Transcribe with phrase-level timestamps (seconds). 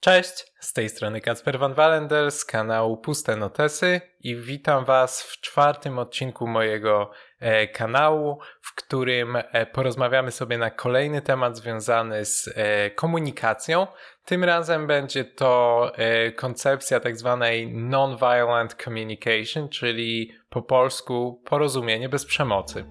[0.00, 5.40] Cześć, z tej strony Kacper Van Walender z kanału Puste Notesy i witam Was w
[5.40, 12.50] czwartym odcinku mojego e, kanału, w którym e, porozmawiamy sobie na kolejny temat związany z
[12.54, 13.86] e, komunikacją.
[14.24, 15.92] Tym razem będzie to
[16.36, 22.84] koncepcja tak zwanej non-violent communication, czyli po polsku porozumienie bez przemocy.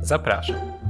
[0.00, 0.83] Zapraszam.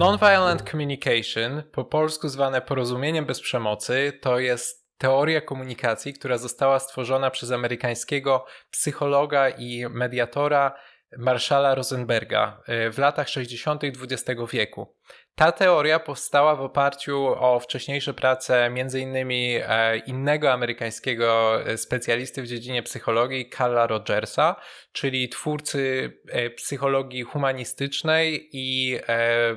[0.00, 7.30] Nonviolent communication, po polsku zwane porozumieniem bez przemocy, to jest teoria komunikacji, która została stworzona
[7.30, 10.74] przez amerykańskiego psychologa i mediatora
[11.18, 13.82] Marszala Rosenberga e, w latach 60.
[13.84, 14.96] XX wieku.
[15.40, 19.16] Ta teoria powstała w oparciu o wcześniejsze prace m.in.
[19.16, 24.56] E, innego amerykańskiego e, specjalisty w dziedzinie psychologii, Carla Rogersa,
[24.92, 26.12] czyli twórcy
[26.56, 28.98] psychologii humanistycznej i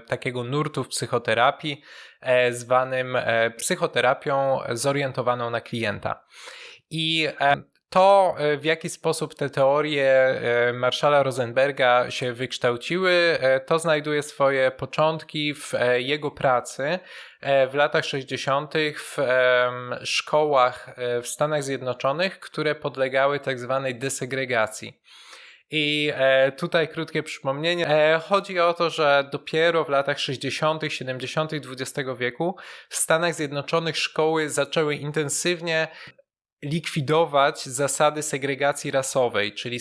[0.08, 1.82] takiego nurtu w psychoterapii,
[2.52, 3.18] zwanym
[3.58, 6.24] psychoterapią zorientowaną na klienta.
[6.90, 7.28] I
[7.94, 14.24] to, e, w jaki sposób te teorie e, Marszala Rosenberga się wykształciły, e, to znajduje
[14.24, 17.00] swoje początki w jego pracy
[17.72, 18.74] w latach 60.
[18.96, 19.18] w
[20.04, 25.02] szkołach w Stanach Zjednoczonych, które podlegały tak zwanej desegregacji.
[25.72, 26.14] I
[26.58, 28.20] tutaj krótkie przypomnienie.
[28.28, 31.52] Chodzi o to, że dopiero w latach 60., 70.
[31.54, 32.56] XX wieku
[32.90, 35.88] w Stanach Zjednoczonych szkoły zaczęły intensywnie
[36.64, 39.80] likwidować zasady segregacji rasowej, czyli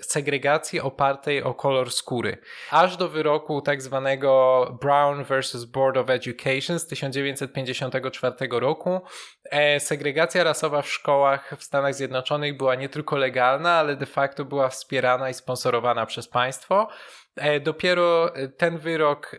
[0.00, 2.38] segregacji opartej o kolor skóry.
[2.70, 5.64] Aż do wyroku tak zwanego Brown vs.
[5.64, 9.00] Board of Education z 1954 roku
[9.44, 14.44] e, segregacja rasowa w szkołach w Stanach Zjednoczonych była nie tylko legalna, ale de facto
[14.44, 16.88] była wspierana i sponsorowana przez państwo.
[17.36, 19.38] E, dopiero e, ten wyrok e,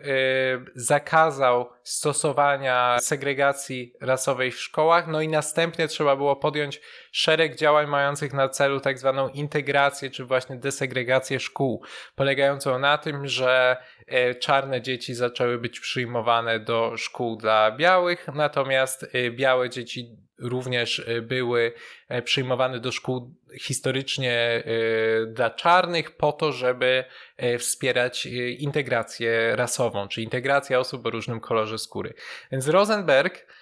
[0.74, 6.80] zakazał stosowania segregacji rasowej w szkołach, no i następnie trzeba było podjąć
[7.12, 13.28] szereg działań mających na celu tak zwaną integrację, czy właśnie desegregację szkół, polegającą na tym,
[13.28, 13.76] że
[14.40, 21.72] czarne dzieci zaczęły być przyjmowane do szkół dla białych, natomiast białe dzieci również były
[22.24, 24.62] przyjmowane do szkół historycznie
[25.26, 27.04] dla czarnych po to, żeby
[27.58, 28.26] wspierać
[28.58, 32.14] integrację rasową, czy integrację osób o różnym kolorze skóry.
[32.52, 33.46] Więc Rosenberg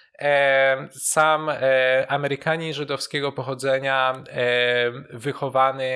[0.91, 5.91] sam e, Amerykanin żydowskiego pochodzenia, e, wychowany,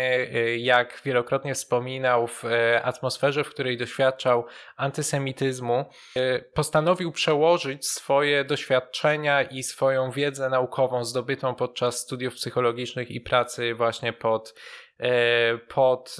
[0.57, 2.43] jak wielokrotnie wspominał, w
[2.83, 4.45] atmosferze, w której doświadczał
[4.77, 5.85] antysemityzmu,
[6.53, 14.13] postanowił przełożyć swoje doświadczenia i swoją wiedzę naukową zdobytą podczas studiów psychologicznych i pracy właśnie
[14.13, 14.55] pod
[15.67, 16.17] pod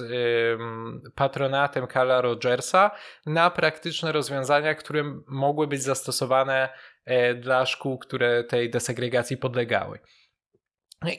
[1.14, 2.90] patronatem Carla Rogersa
[3.26, 6.95] na praktyczne rozwiązania, które mogły być zastosowane E,
[7.40, 9.98] dla szkół, które tej desegregacji podlegały.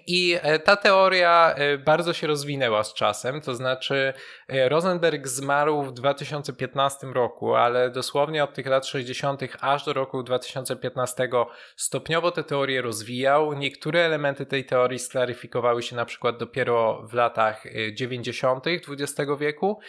[0.08, 4.14] I e, ta teoria e, bardzo się rozwinęła z czasem, to znaczy
[4.50, 9.42] Rosenberg zmarł w 2015 roku, ale dosłownie od tych lat 60.
[9.62, 11.30] aż do roku 2015
[11.75, 13.54] stopniowo te teorie rozwijał.
[13.54, 18.66] Niektóre elementy tej teorii sklaryfikowały się na przykład dopiero w latach 90.
[18.68, 19.81] XX wieku, E,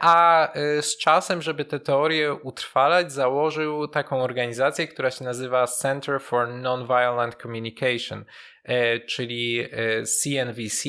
[0.00, 6.20] a e, z czasem, żeby te teorie utrwalać, założył taką organizację, która się nazywa Center
[6.20, 8.24] for Nonviolent Communication,
[8.64, 9.68] e, czyli
[10.04, 10.88] CNVC.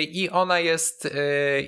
[0.00, 1.14] I ona jest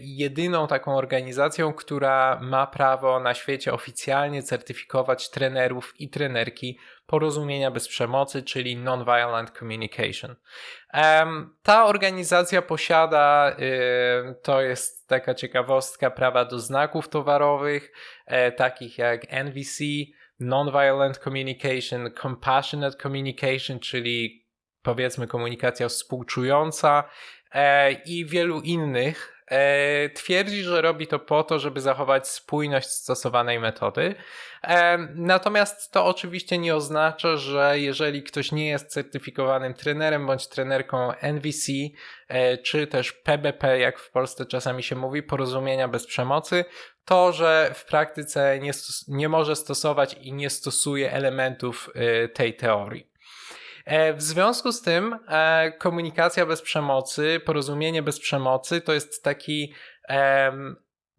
[0.00, 7.88] jedyną taką organizacją, która ma prawo na świecie oficjalnie certyfikować trenerów i trenerki porozumienia bez
[7.88, 10.36] przemocy, czyli Nonviolent Communication.
[11.62, 13.56] Ta organizacja posiada,
[14.42, 17.92] to jest taka ciekawostka, prawa do znaków towarowych,
[18.26, 19.84] e, takich jak NVC,
[20.40, 24.46] Nonviolent Communication, Compassionate Communication, czyli
[24.82, 27.04] powiedzmy komunikacja współczująca
[27.52, 29.33] e, i wielu innych
[30.14, 34.14] twierdzi, że robi to po to, żeby zachować spójność stosowanej metody.
[34.62, 41.12] E, natomiast to oczywiście nie oznacza, że jeżeli ktoś nie jest certyfikowanym trenerem bądź trenerką
[41.12, 41.72] NVC,
[42.28, 46.64] e, czy też PBP, jak w Polsce czasami się mówi, porozumienia bez przemocy,
[47.04, 48.72] to, że w praktyce nie,
[49.08, 51.90] nie może stosować i nie stosuje elementów
[52.34, 53.13] tej teorii.
[53.84, 59.74] E, w związku z tym e, komunikacja bez przemocy, porozumienie bez przemocy to jest taki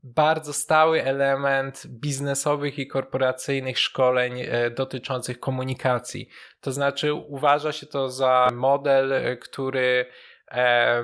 [0.04, 6.30] bardzo stały element biznesowych i korporacyjnych szkoleń e, dotyczących komunikacji.
[6.62, 10.06] To znaczy, uważa się to za model, który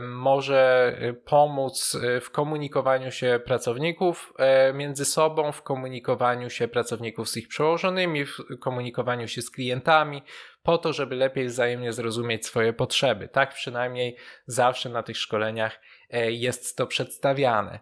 [0.01, 0.95] może
[1.25, 8.25] pomóc w komunikowaniu się pracowników e, między sobą, w komunikowaniu się pracowników z ich przełożonymi,
[8.25, 10.23] w komunikowaniu się z klientami,
[10.63, 13.27] po to, żeby lepiej wzajemnie zrozumieć swoje potrzeby.
[13.27, 17.79] Tak przynajmniej zawsze na tych szkoleniach e, jest to przedstawiane.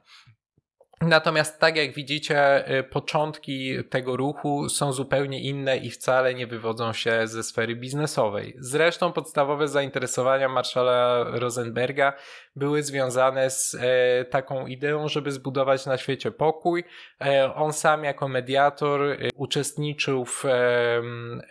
[1.02, 6.94] Natomiast tak jak widzicie, y, początki tego ruchu są zupełnie inne i wcale nie wywodzą
[6.94, 8.56] się ze sfery biznesowej.
[8.58, 12.14] Zresztą podstawowe zainteresowania Marszala Rosenberga
[12.56, 16.84] były związane z e, taką ideą, żeby zbudować na świecie pokój.
[17.22, 20.44] E, on sam jako mediator e, uczestniczył w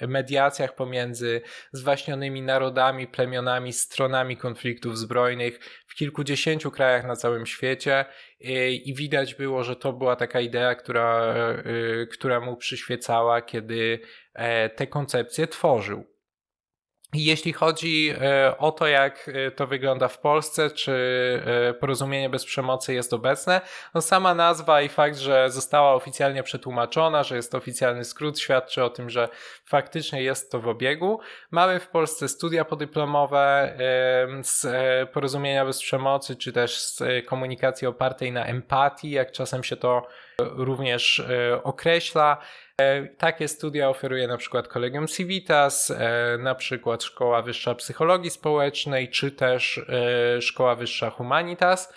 [0.08, 1.42] mediacjach pomiędzy
[1.72, 8.04] zwaśnionymi narodami, plemionami, stronami konfliktów zbrojnych w kilkudziesięciu krajach na całym świecie
[8.84, 11.34] i widać było, że to była taka idea, która,
[12.10, 14.00] która mu przyświecała, kiedy
[14.76, 16.17] te koncepcje tworzył.
[17.14, 20.92] Jeśli chodzi e, o to, jak e, to wygląda w Polsce, czy
[21.70, 23.60] e, porozumienie bez przemocy jest obecne,
[23.94, 28.84] no sama nazwa i fakt, że została oficjalnie przetłumaczona, że jest to oficjalny skrót, świadczy
[28.84, 29.28] o tym, że
[29.64, 31.20] faktycznie jest to w obiegu.
[31.50, 33.74] Mamy w Polsce studia podyplomowe
[34.42, 34.66] z
[35.10, 40.06] porozumienia bez przemocy, czy też z komunikacji opartej na empatii, jak czasem się to
[40.40, 41.22] również
[41.62, 42.38] określa.
[42.80, 49.08] E, takie studia oferuje na przykład Kolegium Civitas, e, na przykład Szkoła Wyższa Psychologii Społecznej,
[49.08, 51.92] czy też e, Szkoła Wyższa Humanitas.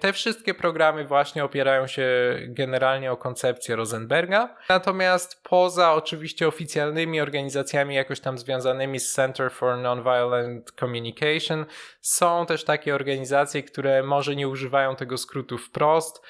[0.00, 2.06] Te wszystkie programy właśnie opierają się
[2.46, 4.56] generalnie o koncepcję Rosenberga.
[4.68, 11.64] Natomiast poza oczywiście oficjalnymi organizacjami jakoś tam związanymi z Center for Nonviolent Communication,
[12.00, 16.22] są też takie organizacje, które może nie używają tego skrótu wprost,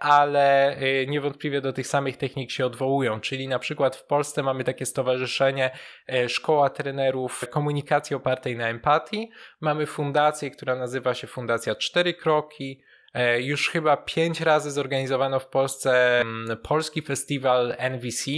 [0.00, 3.20] ale e, niewątpliwie do tych samych technik się odwołują.
[3.20, 5.70] Czyli na przykład w Polsce mamy takie stowarzyszenie
[6.08, 9.30] e, Szkoła Trenerów Komunikacji Opartej na Empatii.
[9.60, 12.82] Mamy fundację, która nazywa się Fundacja Cztery Kroki.
[13.38, 18.30] Już chyba pięć razy zorganizowano w Polsce mm, polski festiwal NVC,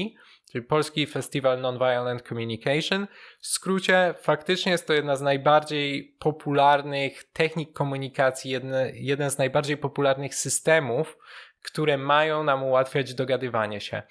[0.52, 3.06] czyli Polski Festiwal Nonviolent Communication.
[3.40, 9.76] W skrócie, faktycznie jest to jedna z najbardziej popularnych technik komunikacji, jedne, jeden z najbardziej
[9.76, 11.18] popularnych systemów,
[11.62, 14.02] które mają nam ułatwiać dogadywanie się.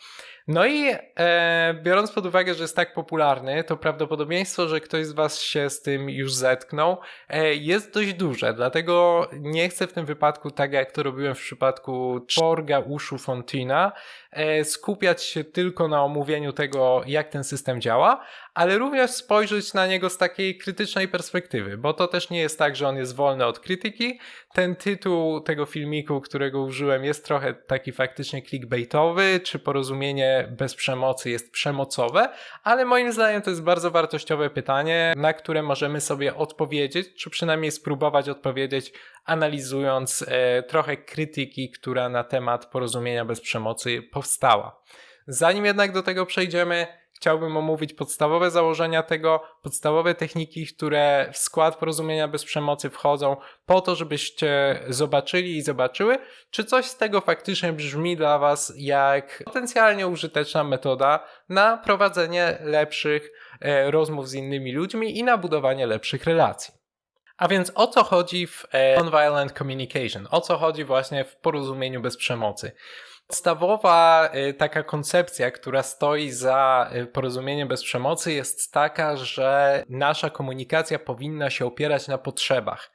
[0.50, 5.12] No i e, biorąc pod uwagę, że jest tak popularny, to prawdopodobieństwo, że ktoś z
[5.12, 6.98] Was się z tym już zetknął,
[7.30, 8.54] e, jest dość duże.
[8.54, 13.92] Dlatego nie chcę w tym wypadku, tak jak to robiłem w przypadku Czorga Uszu Fontina,
[14.31, 19.88] e, skupiać się tylko na omówieniu tego, jak ten system działa, ale również spojrzeć na
[19.88, 23.45] niego z takiej krytycznej perspektywy, bo to też nie jest tak, że on jest wolny
[23.45, 24.19] od krytyki.
[24.54, 31.30] Ten tytuł tego filmiku, którego użyłem, jest trochę taki faktycznie clickbaitowy, czy porozumienie bez przemocy
[31.30, 32.30] jest przemocowe,
[32.64, 37.72] ale moim zdaniem to jest bardzo wartościowe pytanie, na które możemy sobie odpowiedzieć, czy przynajmniej
[37.72, 38.94] spróbować odpowiedzieć,
[39.26, 44.82] analizując e, trochę krytyki, która na temat porozumienia bez przemocy powstała.
[45.28, 46.88] Zanim jednak do tego przejdziemy,
[47.19, 53.81] chciałbym omówić podstawowe założenia tego, podstawowe techniki, które w skład porozumienia bez przemocy wchodzą, po
[53.81, 56.18] to, żebyście zobaczyli i zobaczyły,
[56.51, 63.31] czy coś z tego faktycznie brzmi dla Was jak potencjalnie użyteczna metoda na prowadzenie lepszych
[63.62, 66.74] e, rozmów z innymi ludźmi i na budowanie lepszych relacji.
[67.38, 70.27] A więc o co chodzi w e, nonviolent communication?
[70.31, 72.71] O co chodzi właśnie w porozumieniu bez przemocy?
[73.30, 80.30] Podstawowa y, taka koncepcja, która stoi za y, porozumieniem bez przemocy, jest taka, że nasza
[80.30, 82.92] komunikacja powinna się opierać na potrzebach.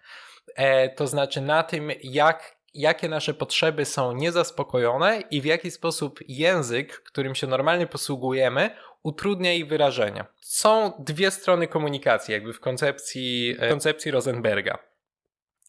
[0.54, 6.20] E, to znaczy na tym, jak, jakie nasze potrzeby są niezaspokojone i w jaki sposób
[6.28, 8.70] język, którym się normalnie posługujemy,
[9.02, 10.26] utrudnia ich wyrażenia.
[10.40, 14.78] Są dwie strony komunikacji, jakby w koncepcji, e, koncepcji Rosenberga.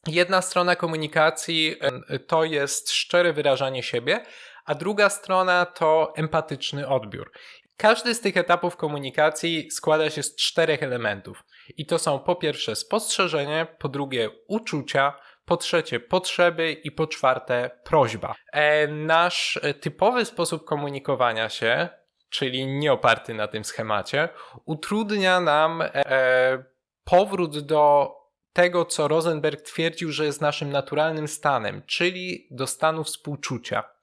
[0.08, 1.76] Jedna strona komunikacji
[2.10, 4.26] e, to jest szczere wyrażanie siebie,
[4.66, 7.32] a druga strona to empatyczny odbiór.
[7.78, 11.44] Każdy z tych etapów komunikacji składa się z czterech elementów.
[11.78, 15.14] I to są po pierwsze spostrzeżenie, po drugie uczucia,
[15.46, 18.36] po trzecie potrzeby i po czwarte prośba.
[18.52, 21.90] E, nasz typowy sposób komunikowania się,
[22.30, 24.30] czyli nie oparty na tym schemacie,
[24.66, 26.64] utrudnia nam e,
[27.04, 28.12] powrót do
[28.54, 33.95] tego, co Rosenberg twierdził, że jest naszym naturalnym stanem, czyli do stanu współczucia.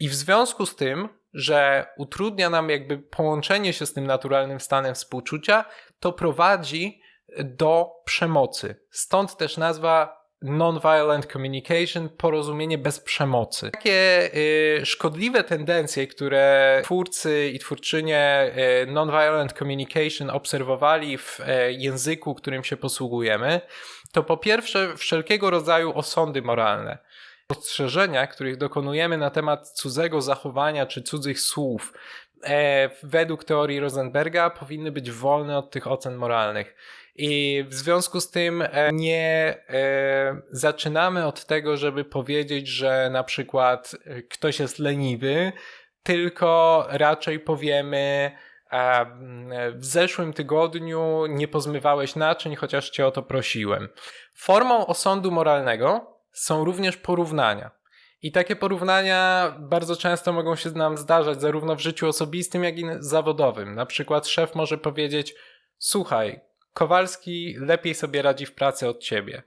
[0.00, 4.94] I w związku z tym, że utrudnia nam jakby połączenie się z tym naturalnym stanem
[4.94, 5.64] współczucia,
[6.00, 7.00] to prowadzi
[7.44, 8.76] do przemocy.
[8.90, 13.70] Stąd też nazwa Nonviolent Communication, porozumienie bez przemocy.
[13.70, 22.34] Takie y, szkodliwe tendencje, które twórcy i twórczynie y, Nonviolent Communication obserwowali w y, języku,
[22.34, 23.60] którym się posługujemy,
[24.12, 26.98] to po pierwsze wszelkiego rodzaju osądy moralne.
[27.48, 31.92] Ostrzeżenia, których dokonujemy na temat cudzego zachowania czy cudzych słów,
[32.44, 36.74] e, według teorii Rosenberga powinny być wolne od tych ocen moralnych.
[37.18, 43.24] I w związku z tym e, nie e, zaczynamy od tego, żeby powiedzieć, że na
[43.24, 45.52] przykład e, ktoś jest leniwy,
[46.02, 48.30] tylko raczej powiemy,
[49.74, 53.88] w zeszłym tygodniu nie pozmywałeś naczyń, chociaż cię o to prosiłem.
[54.34, 57.70] Formą osądu moralnego są również porównania.
[58.22, 62.84] I takie porównania bardzo często mogą się nam zdarzać, zarówno w życiu osobistym, jak i
[62.98, 63.74] zawodowym.
[63.74, 65.34] Na przykład szef może powiedzieć:
[65.78, 66.40] Słuchaj,
[66.72, 69.42] Kowalski lepiej sobie radzi w pracy od ciebie.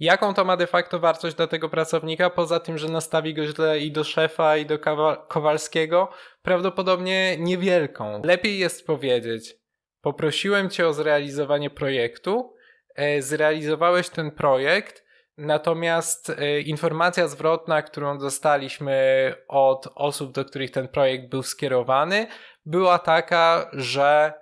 [0.00, 3.78] Jaką to ma de facto wartość dla tego pracownika, poza tym, że nastawi go źle
[3.78, 4.78] i do szefa, i do
[5.28, 6.10] Kowalskiego?
[6.42, 8.22] Prawdopodobnie niewielką.
[8.24, 9.56] Lepiej jest powiedzieć:
[10.00, 12.56] Poprosiłem cię o zrealizowanie projektu,
[12.94, 15.05] e, zrealizowałeś ten projekt,
[15.38, 22.26] natomiast e, informacja zwrotna, którą dostaliśmy od osób, do których ten projekt był skierowany,
[22.64, 24.32] była taka, że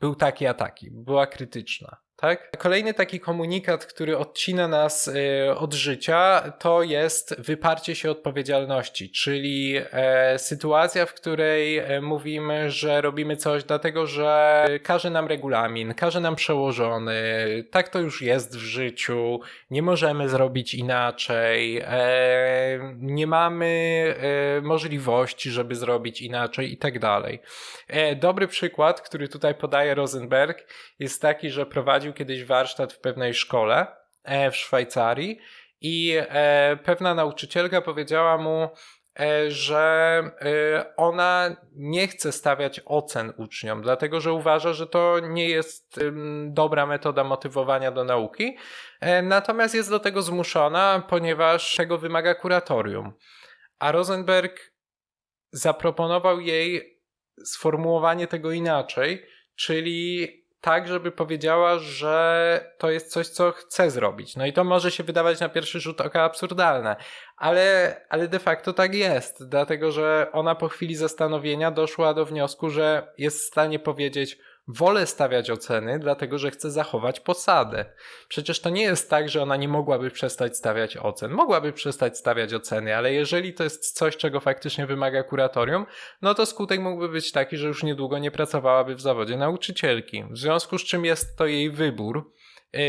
[0.00, 2.05] był taki a taki, była krytyczna.
[2.16, 2.56] Tak?
[2.58, 9.76] Kolejny taki komunikat, który odcina nas y, od życia, to jest wyparcie się odpowiedzialności, czyli
[9.92, 16.20] e, sytuacja, w której e, mówimy, że robimy coś dlatego, że każe nam regulamin, każe
[16.20, 17.14] nam przełożony,
[17.70, 23.66] tak to już jest w życiu, nie możemy zrobić inaczej, e, nie mamy
[24.62, 27.40] możliwości, żeby zrobić inaczej i tak dalej.
[28.16, 30.66] Dobry przykład, który tutaj podaje Rosenberg,
[30.98, 31.66] jest taki, że
[32.06, 33.86] prowadził kiedyś warsztat w pewnej szkole
[34.24, 35.38] e, w Szwajcarii
[35.80, 38.68] i e, pewna nauczycielka powiedziała mu,
[39.20, 40.22] e, że
[40.96, 46.00] ona nie chce stawiać ocen uczniom, dlatego że uważa, że to nie jest
[46.46, 48.56] dobra metoda motywowania do nauki,
[49.22, 53.12] natomiast jest do tego zmuszona, ponieważ tego wymaga kuratorium.
[53.78, 54.72] A Rosenberg
[55.52, 57.00] zaproponował jej
[57.44, 64.36] sformułowanie tego inaczej, czyli tak, żeby powiedziała, że to jest coś, co chce zrobić.
[64.36, 66.96] No i to może się wydawać na pierwszy rzut oka absurdalne,
[67.36, 72.70] ale, ale de facto tak jest, dlatego że ona po chwili zastanowienia doszła do wniosku,
[72.70, 77.84] że jest w stanie powiedzieć, wolę stawiać oceny, dlatego że chcę zachować posadę.
[78.28, 81.30] Przecież to nie jest tak, że ona nie mogłaby przestać stawiać ocen.
[81.30, 85.86] Mogłaby przestać stawiać oceny, ale jeżeli to jest coś, czego faktycznie wymaga kuratorium,
[86.22, 90.24] no to skutek mógłby być taki, że już niedługo nie pracowałaby w zawodzie nauczycielki.
[90.30, 92.32] W związku z czym jest to jej wybór,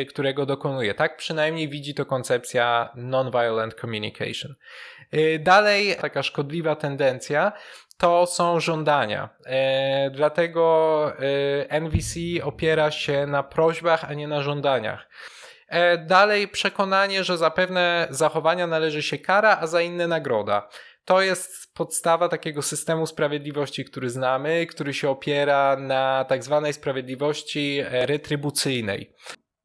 [0.10, 0.94] którego dokonuje.
[0.94, 4.56] Tak przynajmniej widzi to koncepcja non-violent communication.
[5.14, 7.52] Y, dalej, taka szkodliwa tendencja
[7.98, 9.30] to są żądania.
[9.46, 11.12] E, dlatego
[11.70, 15.10] e, NVC opiera się na prośbach, a nie na żądaniach.
[15.68, 20.70] E, dalej przekonanie, że za pewne zachowania należy się kara, a za inne nagroda.
[21.06, 27.84] To jest podstawa takiego systemu sprawiedliwości, który znamy, który się opiera na tak zwanej sprawiedliwości
[27.90, 29.14] retrybucyjnej.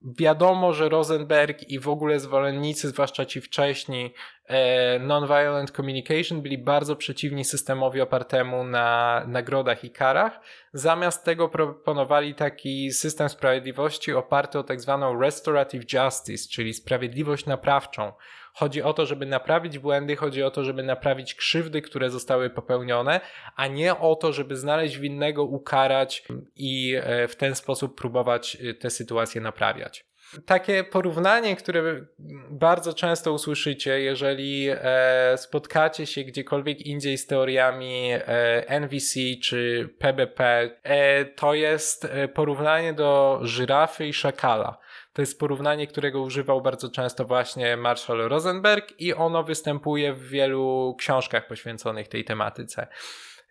[0.05, 4.15] Wiadomo, że Rosenberg i w ogóle zwolennicy, zwłaszcza ci wcześni,
[4.47, 10.41] e, Nonviolent Communication byli bardzo przeciwni systemowi opartemu na nagrodach i karach.
[10.73, 18.13] Zamiast tego proponowali taki system sprawiedliwości oparty o tak zwaną restorative justice, czyli sprawiedliwość naprawczą.
[18.55, 23.21] Chodzi o to, żeby naprawić błędy, chodzi o to, żeby naprawić krzywdy, które zostały popełnione,
[23.57, 26.25] a nie o to, żeby znaleźć winnego, ukarać
[26.57, 30.13] i e, w ten sposób próbować e, te sytuacje naprawiać
[30.47, 32.07] takie porównanie, które
[32.51, 38.11] bardzo często usłyszycie, jeżeli e, spotkacie się gdziekolwiek indziej z teoriami
[38.81, 40.71] NVC czy PBP,
[41.37, 44.79] to jest porównanie do żyrafy i szakala.
[45.13, 50.95] To jest porównanie, którego używał bardzo często właśnie Marshall Rosenberg i ono występuje w wielu
[50.99, 52.87] książkach poświęconych tej tematyce.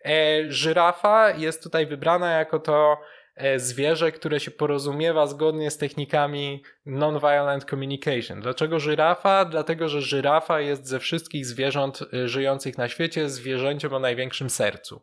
[0.04, 2.96] E, żyrafa jest tutaj wybrana jako to
[3.34, 8.40] e, zwierzę, które się porozumiewa zgodnie z technikami non-violent communication.
[8.40, 9.44] Dlaczego żyrafa?
[9.44, 15.02] Dlatego, że żyrafa jest ze wszystkich zwierząt e, żyjących na świecie zwierzęciem o największym sercu.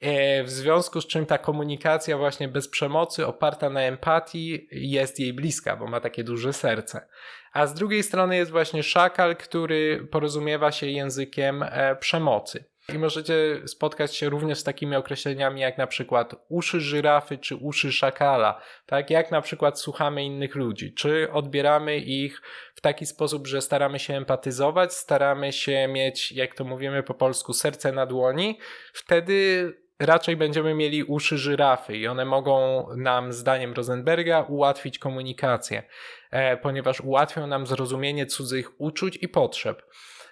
[0.00, 5.32] E, w związku z czym ta komunikacja właśnie bez przemocy, oparta na empatii, jest jej
[5.32, 7.08] bliska, bo ma takie duże serce.
[7.52, 12.64] A z drugiej strony jest właśnie szakal, który porozumiewa się językiem e, przemocy.
[12.94, 13.34] I możecie
[13.66, 19.10] spotkać się również z takimi określeniami jak na przykład uszy żyrafy czy uszy szakala, tak
[19.10, 22.42] jak na przykład słuchamy innych ludzi, czy odbieramy ich
[22.74, 27.52] w taki sposób, że staramy się empatyzować, staramy się mieć, jak to mówimy po polsku,
[27.52, 28.58] serce na dłoni,
[28.92, 35.82] wtedy raczej będziemy mieli uszy żyrafy i one mogą nam, zdaniem Rosenberga, ułatwić komunikację,
[36.30, 39.82] e, ponieważ ułatwią nam zrozumienie cudzych uczuć i potrzeb.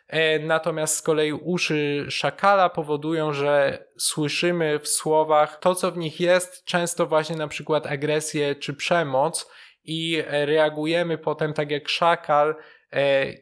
[0.08, 6.20] E, natomiast z kolei uszy szakala powodują, że słyszymy w słowach to, co w nich
[6.20, 9.50] jest, często właśnie na przykład agresję czy przemoc
[9.85, 12.54] i reagujemy potem tak jak szakal,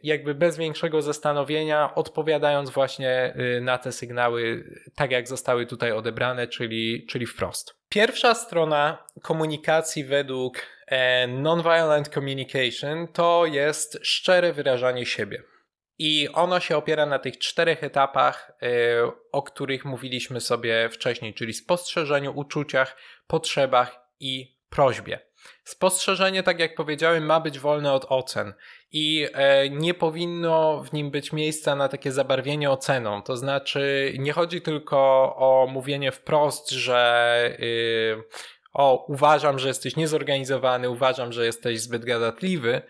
[0.02, 6.46] jakby bez większego zastanowienia, odpowiadając właśnie y, na te sygnały, tak jak zostały tutaj odebrane,
[6.46, 7.75] czyli, czyli wprost.
[7.88, 15.42] Pierwsza strona komunikacji według e, Nonviolent Communication to jest szczere wyrażanie siebie.
[15.99, 18.66] I ono się opiera na tych czterech etapach, y,
[19.32, 22.96] o których mówiliśmy sobie wcześniej, czyli spostrzeżeniu, uczuciach,
[23.26, 25.18] potrzebach i prośbie.
[25.64, 28.54] Spostrzeżenie, tak jak powiedziałem, ma być wolne od ocen
[28.92, 33.22] i e, nie powinno w nim być miejsca na takie zabarwienie oceną.
[33.22, 34.96] To znaczy, nie chodzi tylko
[35.36, 38.22] o mówienie wprost, że y,
[38.72, 42.82] o, uważam, że jesteś niezorganizowany, uważam, że jesteś zbyt gadatliwy,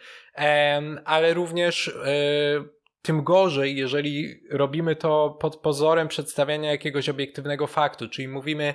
[1.04, 1.94] ale również y,
[3.02, 8.75] tym gorzej, jeżeli robimy to pod pozorem przedstawiania jakiegoś obiektywnego faktu, czyli mówimy,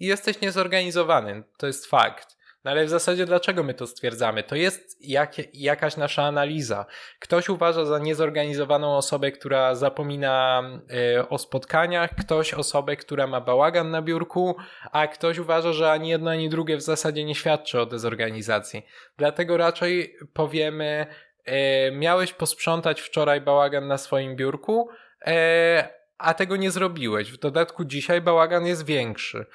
[0.00, 2.36] jesteś niezorganizowany, to jest fakt.
[2.64, 4.42] No ale w zasadzie dlaczego my to stwierdzamy?
[4.42, 6.86] To jest jak, jakaś nasza analiza.
[7.18, 10.62] Ktoś uważa za niezorganizowaną osobę, która zapomina
[11.18, 14.56] y, o spotkaniach, ktoś osobę, która ma bałagan na biurku,
[14.92, 18.86] a ktoś uważa, że ani jedno, ani drugie w zasadzie nie świadczy o dezorganizacji.
[19.16, 21.06] Dlatego raczej powiemy,
[21.44, 24.88] e, miałeś posprzątać wczoraj bałagan na swoim biurku,
[25.26, 27.32] e, a tego nie zrobiłeś.
[27.32, 29.46] W dodatku dzisiaj bałagan jest większy.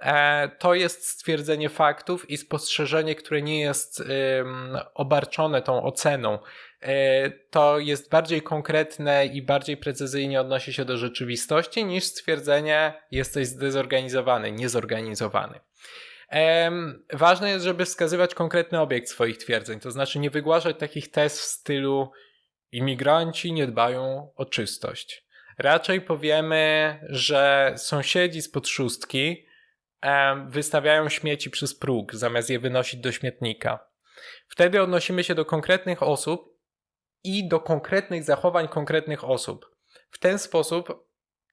[0.00, 4.02] E, to jest stwierdzenie faktów i spostrzeżenie, które nie jest
[4.94, 6.38] obarczone tą oceną.
[6.80, 13.46] E, to jest bardziej konkretne i bardziej precyzyjnie odnosi się do rzeczywistości niż stwierdzenie jesteś
[13.46, 15.60] zdezorganizowany, niezorganizowany.
[17.12, 21.44] Ważne jest, żeby wskazywać konkretny obiekt swoich twierdzeń, to znaczy nie wygłaszać takich tez w
[21.44, 22.10] stylu
[22.72, 25.26] imigranci nie dbają o czystość.
[25.58, 29.45] Raczej powiemy, że sąsiedzi z podszóstki
[30.46, 33.78] wystawiają śmieci przez próg, zamiast je wynosić do śmietnika.
[34.48, 36.58] Wtedy odnosimy się do konkretnych osób
[37.24, 39.76] i do konkretnych zachowań konkretnych osób.
[40.10, 41.06] W ten sposób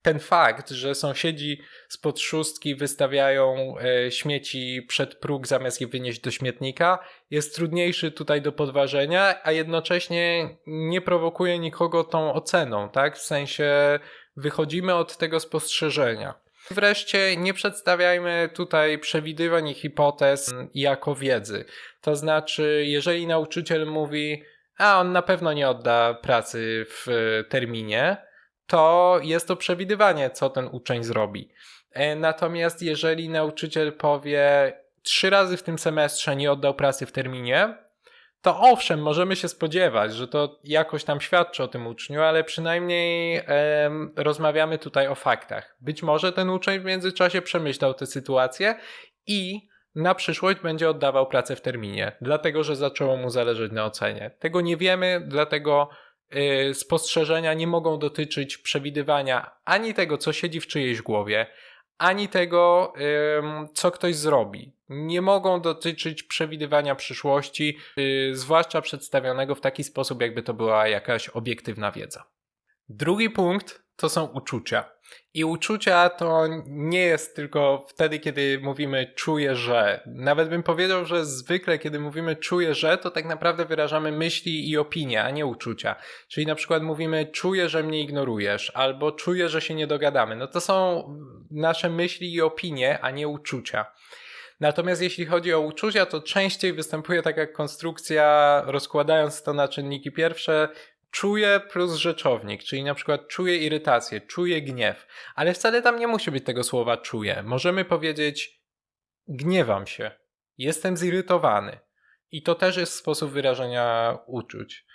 [0.04, 6.32] ten fakt, że sąsiedzi spod szóstki wystawiają e, śmieci przed próg zamiast je wynieść do
[6.32, 13.18] śmietnika, jest trudniejszy tutaj do podważenia, a jednocześnie nie prowokuje nikogo tą oceną, tak?
[13.18, 14.00] W sensie
[14.36, 16.34] wychodzimy od tego spostrzeżenia.
[16.71, 21.65] Wreszcie nie przedstawiajmy tutaj przewidywań i hipotez jako wiedzy.
[22.02, 24.43] To znaczy, jeżeli nauczyciel mówi,
[24.78, 27.08] a on na pewno nie odda pracy w
[27.49, 28.17] terminie,
[28.67, 31.49] to jest to przewidywanie, co ten uczeń zrobi.
[31.91, 37.78] E, natomiast jeżeli nauczyciel powie, trzy razy w tym semestrze nie oddał pracy w terminie,
[38.43, 43.41] to owszem, możemy się spodziewać, że to jakoś tam świadczy o tym uczniu, ale przynajmniej
[44.15, 45.77] rozmawiamy tutaj o faktach.
[45.82, 48.75] Być może ten uczeń w międzyczasie przemyślał tę sytuację
[49.27, 54.32] i na przyszłość będzie oddawał pracę w terminie, dlatego że zaczęło mu zależeć na ocenie.
[54.39, 55.89] Tego nie wiemy, dlatego
[56.69, 61.47] y, spostrzeżenia nie mogą dotyczyć przewidywania ani tego, co siedzi w czyjejś głowie,
[61.97, 62.93] ani tego,
[63.73, 64.73] co ktoś zrobi.
[64.89, 71.29] Nie mogą dotyczyć przewidywania przyszłości, y, zwłaszcza przedstawionego w taki sposób, jakby to była jakaś
[71.29, 72.23] obiektywna wiedza.
[72.89, 74.89] Drugi punkt to są uczucia.
[75.36, 80.04] I uczucia to nie jest tylko wtedy, kiedy mówimy czuję, że.
[80.06, 84.78] Nawet bym powiedział, że zwykle, kiedy mówimy czuję, że, to tak naprawdę wyrażamy myśli i
[84.78, 85.96] opinie, a nie uczucia.
[86.28, 90.36] Czyli na przykład mówimy czuję, że mnie ignorujesz, albo czuję, że się nie dogadamy.
[90.36, 91.04] No to są
[91.52, 93.86] nasze myśli i opinie, a nie uczucia.
[94.60, 100.69] Natomiast jeśli chodzi o uczucia, to częściej występuje taka konstrukcja, rozkładając to na czynniki pierwsze,
[101.13, 106.32] czuję plus rzeczownik, czyli na przykład czuję irytację, czuję gniew, ale wcale tam nie musi
[106.32, 107.43] być tego słowa czuję.
[107.43, 108.62] Możemy powiedzieć
[109.28, 110.12] gniewam się,
[110.58, 111.80] jestem zirytowany.
[112.32, 114.86] I to też jest sposób wyrażenia uczuć.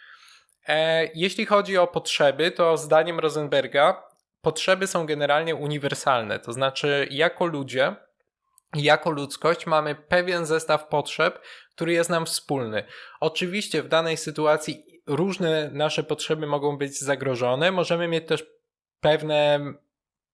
[0.68, 4.02] E, jeśli chodzi o potrzeby, to zdaniem Rosenberga
[4.40, 7.96] potrzeby są generalnie uniwersalne, to znaczy jako ludzie
[8.74, 12.84] jako ludzkość mamy pewien zestaw potrzeb, który jest nam wspólny.
[13.20, 18.46] Oczywiście w danej sytuacji różne nasze potrzeby mogą być zagrożone, możemy mieć też
[19.00, 19.60] pewne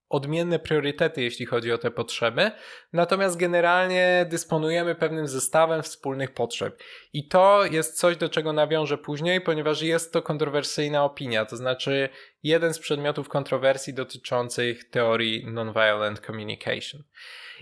[0.09, 2.51] odmienne priorytety, jeśli chodzi o te potrzeby,
[2.93, 6.83] natomiast generalnie dysponujemy pewnym zestawem wspólnych potrzeb.
[7.13, 12.09] I to jest coś, do czego nawiążę później, ponieważ jest to kontrowersyjna opinia, to znaczy
[12.43, 17.03] jeden z przedmiotów kontrowersji dotyczących teorii nonviolent communication.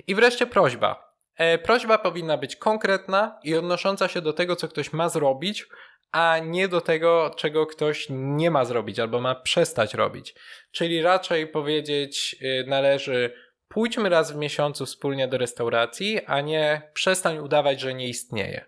[0.07, 1.12] I wreszcie prośba.
[1.37, 5.66] E, prośba powinna być konkretna i odnosząca się do tego, co ktoś ma zrobić,
[6.12, 10.35] a nie do tego, czego ktoś nie ma zrobić albo ma przestać robić.
[10.70, 13.35] Czyli raczej powiedzieć y, należy
[13.68, 18.64] pójdźmy raz w miesiącu wspólnie do restauracji, a nie przestań udawać, że nie istnieje.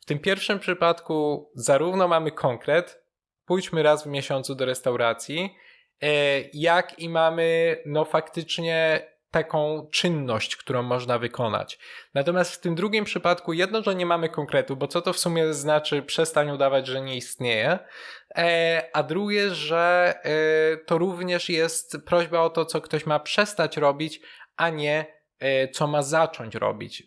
[0.00, 3.02] W tym pierwszym przypadku zarówno mamy konkret,
[3.44, 5.56] pójdźmy raz w miesiącu do restauracji,
[6.02, 6.08] y,
[6.52, 11.78] jak i mamy no faktycznie taką czynność, którą można wykonać.
[12.14, 15.54] Natomiast w tym drugim przypadku jedno, że nie mamy konkretu, bo co to w sumie
[15.54, 17.78] znaczy przestań udawać, że nie istnieje,
[18.36, 23.76] e, a drugie, że e, to również jest prośba o to, co ktoś ma przestać
[23.76, 24.20] robić,
[24.56, 25.06] a nie
[25.38, 27.02] e, co ma zacząć robić.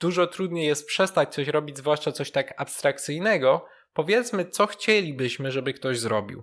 [0.00, 3.66] Dużo trudniej jest przestać coś robić, zwłaszcza coś tak abstrakcyjnego.
[3.92, 6.42] Powiedzmy, co chcielibyśmy, żeby ktoś zrobił.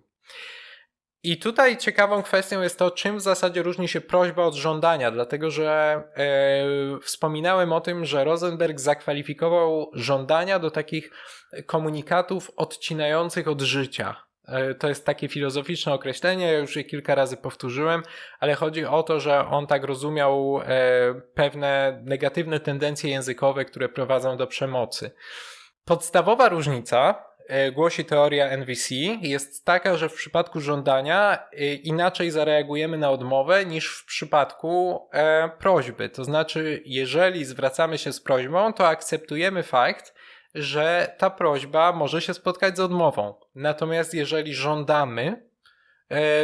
[1.23, 5.51] I tutaj ciekawą kwestią jest to, czym w zasadzie różni się prośba od żądania, dlatego
[5.51, 11.11] że e, wspominałem o tym, że Rosenberg zakwalifikował żądania do takich
[11.65, 14.15] komunikatów odcinających od życia.
[14.47, 18.03] E, to jest takie filozoficzne określenie, ja już je kilka razy powtórzyłem,
[18.39, 24.37] ale chodzi o to, że on tak rozumiał e, pewne negatywne tendencje językowe, które prowadzą
[24.37, 25.11] do przemocy.
[25.85, 27.28] Podstawowa różnica
[27.71, 33.97] głosi teoria NVC, jest taka, że w przypadku żądania e, inaczej zareagujemy na odmowę niż
[33.97, 36.09] w przypadku e, prośby.
[36.09, 40.13] To znaczy, jeżeli zwracamy się z prośbą, to akceptujemy fakt,
[40.55, 43.33] że ta prośba może się spotkać z odmową.
[43.55, 45.48] Natomiast jeżeli żądamy, E,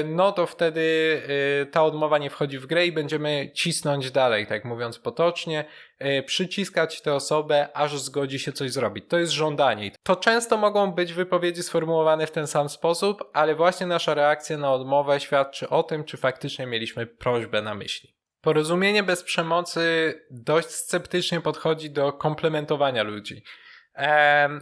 [0.06, 1.22] no to wtedy
[1.62, 5.66] e, ta odmowa nie wchodzi w grę i będziemy cisnąć dalej, tak mówiąc potocznie,
[6.00, 9.06] e, przyciskać tę osobę, aż zgodzi się coś zrobić.
[9.08, 9.92] To jest żądanie.
[10.04, 14.74] To często mogą być wypowiedzi sformułowane w ten sam sposób, ale właśnie nasza reakcja na
[14.74, 18.16] odmowę świadczy o tym, czy faktycznie mieliśmy prośbę na myśli.
[18.42, 23.44] Porozumienie bez przemocy dość sceptycznie podchodzi do komplementowania ludzi.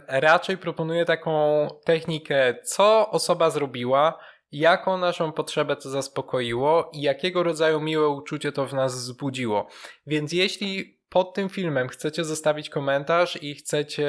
[0.08, 4.18] Raczej proponuje taką technikę, co osoba zrobiła,
[4.58, 9.68] jaką naszą potrzebę to zaspokoiło i jakiego rodzaju miłe uczucie to w nas wzbudziło.
[10.06, 14.08] Więc jeśli pod tym filmem chcecie zostawić komentarz i chcecie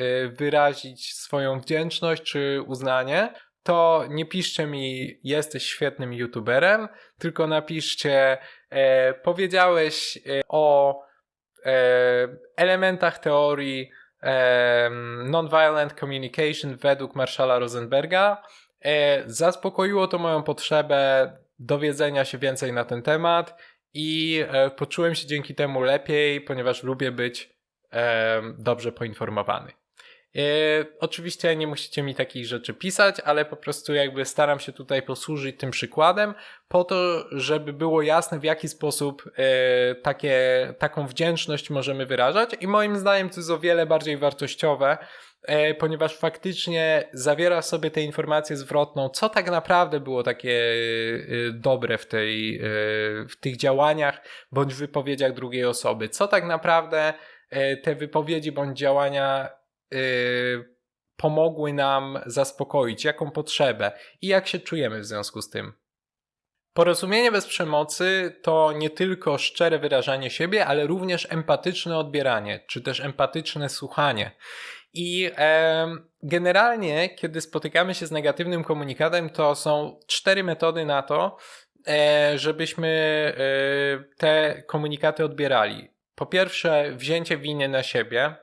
[0.00, 8.38] y, wyrazić swoją wdzięczność czy uznanie, to nie piszcie mi jesteś świetnym youtuberem, tylko napiszcie
[8.70, 11.00] e, powiedziałeś e, o
[11.64, 13.90] e, elementach teorii
[14.22, 14.90] e,
[15.24, 18.42] nonviolent communication według Marshalla Rosenberga
[19.26, 23.62] zaspokoiło to moją potrzebę dowiedzenia się więcej na ten temat
[23.94, 27.56] i e, poczułem się dzięki temu lepiej, ponieważ lubię być
[27.92, 29.72] e, dobrze poinformowany.
[31.00, 35.58] Oczywiście nie musicie mi takich rzeczy pisać, ale po prostu jakby staram się tutaj posłużyć
[35.58, 36.34] tym przykładem
[36.68, 39.30] po to, żeby było jasne w jaki sposób
[40.02, 40.38] takie,
[40.78, 42.50] taką wdzięczność możemy wyrażać.
[42.60, 44.98] I moim zdaniem to jest o wiele bardziej wartościowe
[45.44, 51.52] E, ponieważ faktycznie zawiera w sobie tę informację zwrotną, co tak naprawdę było takie e,
[51.52, 52.60] dobre w, tej, e,
[53.28, 57.14] w tych działaniach bądź wypowiedziach drugiej osoby, co tak naprawdę
[57.82, 59.48] te wypowiedzi bądź działania
[61.16, 65.72] pomogły nam zaspokoić, jaką potrzebę i jak się czujemy w związku z tym.
[66.74, 73.00] Porozumienie bez przemocy to nie tylko szczere wyrażanie siebie, ale również empatyczne odbieranie, czy też
[73.00, 74.30] empatyczne słuchanie.
[74.92, 75.86] I e,
[76.22, 81.36] generalnie, kiedy spotykamy się z negatywnym komunikatem, to są cztery metody na to,
[81.88, 85.90] e, żebyśmy e, te komunikaty odbierali.
[86.14, 88.34] Po pierwsze, wzięcie winy na siebie.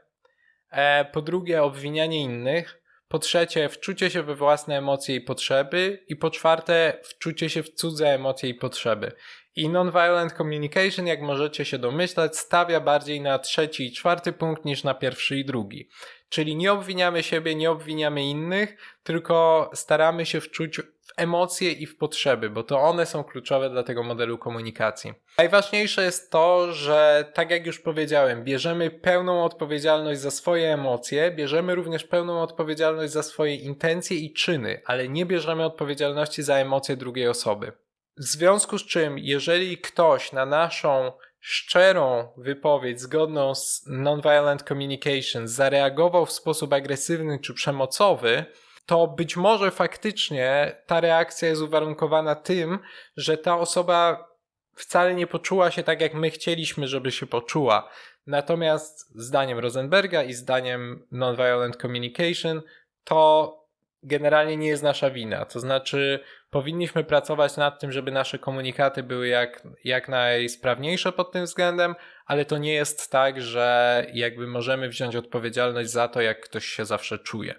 [0.71, 2.81] E, po drugie, obwinianie innych.
[3.07, 6.03] Po trzecie, wczucie się we własne emocje i potrzeby.
[6.07, 9.11] I po czwarte, wczucie się w cudze emocje i potrzeby.
[9.55, 14.83] I nonviolent communication, jak możecie się domyślać, stawia bardziej na trzeci i czwarty punkt niż
[14.83, 15.89] na pierwszy i drugi.
[16.29, 20.81] Czyli nie obwiniamy siebie, nie obwiniamy innych, tylko staramy się wczuć
[21.17, 25.13] emocje i w potrzeby, bo to one są kluczowe dla tego modelu komunikacji.
[25.37, 31.75] Najważniejsze jest to, że tak jak już powiedziałem, bierzemy pełną odpowiedzialność za swoje emocje, bierzemy
[31.75, 37.27] również pełną odpowiedzialność za swoje intencje i czyny, ale nie bierzemy odpowiedzialności za emocje drugiej
[37.27, 37.71] osoby.
[38.17, 46.25] W związku z czym, jeżeli ktoś na naszą szczerą wypowiedź zgodną z nonviolent communication zareagował
[46.25, 48.45] w sposób agresywny czy przemocowy,
[48.85, 52.79] to być może faktycznie ta reakcja jest uwarunkowana tym,
[53.17, 54.27] że ta osoba
[54.75, 57.89] wcale nie poczuła się tak, jak my chcieliśmy, żeby się poczuła.
[58.27, 62.61] Natomiast zdaniem Rosenberga i zdaniem Nonviolent Communication
[63.03, 63.61] to
[64.03, 65.45] generalnie nie jest nasza wina.
[65.45, 71.45] To znaczy, powinniśmy pracować nad tym, żeby nasze komunikaty były jak, jak najsprawniejsze pod tym
[71.45, 76.65] względem, ale to nie jest tak, że jakby możemy wziąć odpowiedzialność za to, jak ktoś
[76.65, 77.55] się zawsze czuje.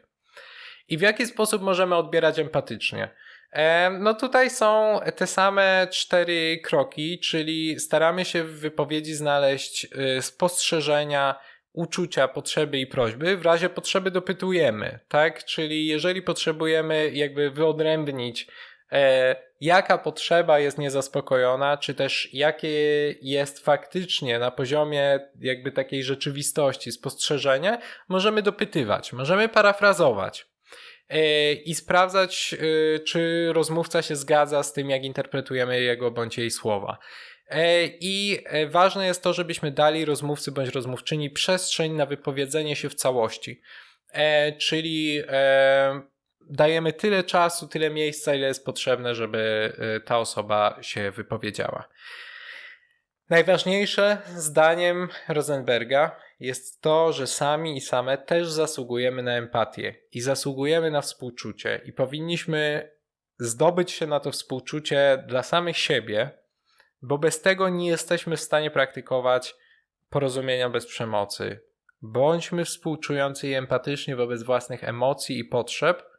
[0.93, 3.09] I w jaki sposób możemy odbierać empatycznie?
[4.01, 9.85] No tutaj są te same cztery kroki, czyli staramy się w wypowiedzi znaleźć
[10.19, 11.39] y, spostrzeżenia,
[11.73, 13.37] uczucia, potrzeby i prośby.
[13.37, 15.45] W razie potrzeby dopytujemy, tak?
[15.45, 18.47] Czyli jeżeli potrzebujemy jakby wyodrębnić,
[18.93, 22.69] e, jaka potrzeba jest niezaspokojona, czy też jakie
[23.23, 27.79] jest faktycznie na poziomie jakby takiej rzeczywistości spostrzeżenie,
[28.09, 30.52] możemy dopytywać, możemy parafrazować
[31.64, 36.98] i sprawdzać, e, czy rozmówca się zgadza z tym, jak interpretujemy jego bądź jej słowa.
[37.53, 42.88] E, I e, ważne jest to, żebyśmy dali rozmówcy bądź rozmówczyni przestrzeń na wypowiedzenie się
[42.88, 43.61] w całości.
[44.12, 45.22] E, czyli
[46.40, 49.72] dajemy tyle czasu, tyle miejsca, ile jest potrzebne, żeby
[50.05, 51.88] ta osoba się wypowiedziała.
[53.31, 60.91] Najważniejsze zdaniem Rosenberga jest to, że sami i same też zasługujemy na empatię i zasługujemy
[60.91, 62.91] na współczucie i powinniśmy
[63.39, 66.31] zdobyć się na to współczucie dla samych siebie,
[67.03, 69.55] bo bez tego nie jesteśmy w stanie praktykować
[70.11, 71.61] porozumienia bez przemocy.
[72.03, 76.13] Bądźmy współczujący i empatyczni wobec własnych emocji i potrzeb,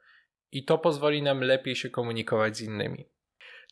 [0.51, 3.12] i to pozwoli nam lepiej się komunikować z innymi.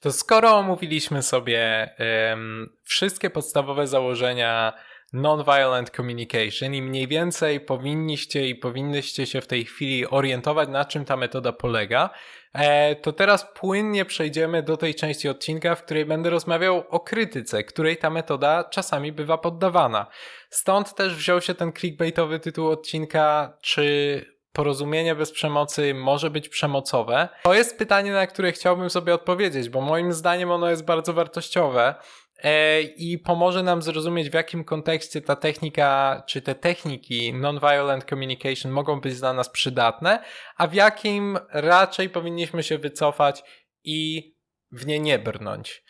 [0.02, 1.90] To skoro omówiliśmy sobie
[2.30, 4.74] um, wszystkie podstawowe założenia
[5.14, 11.06] Nonviolent Communication i mniej więcej powinniście i powinnyście się w tej chwili orientować, na czym
[11.06, 12.10] ta metoda polega,
[12.54, 17.64] e, to teraz płynnie przejdziemy do tej części odcinka, w której będę rozmawiał o krytyce,
[17.64, 20.08] której ta metoda czasami bywa poddawana.
[20.50, 27.30] Stąd też wziął się ten clickbaitowy tytuł odcinka, czy porozumienie bez przemocy może być przemocowe?
[27.44, 31.96] To jest pytanie, na które chciałbym sobie odpowiedzieć, bo moim zdaniem ono jest bardzo wartościowe.
[32.44, 38.72] E, i pomoże nam zrozumieć, w jakim kontekście ta technika, czy te techniki non-violent communication
[38.72, 40.24] mogą być dla nas przydatne,
[40.58, 43.44] a w jakim raczej powinniśmy się wycofać
[43.84, 44.32] i
[44.72, 45.84] w nie nie brnąć.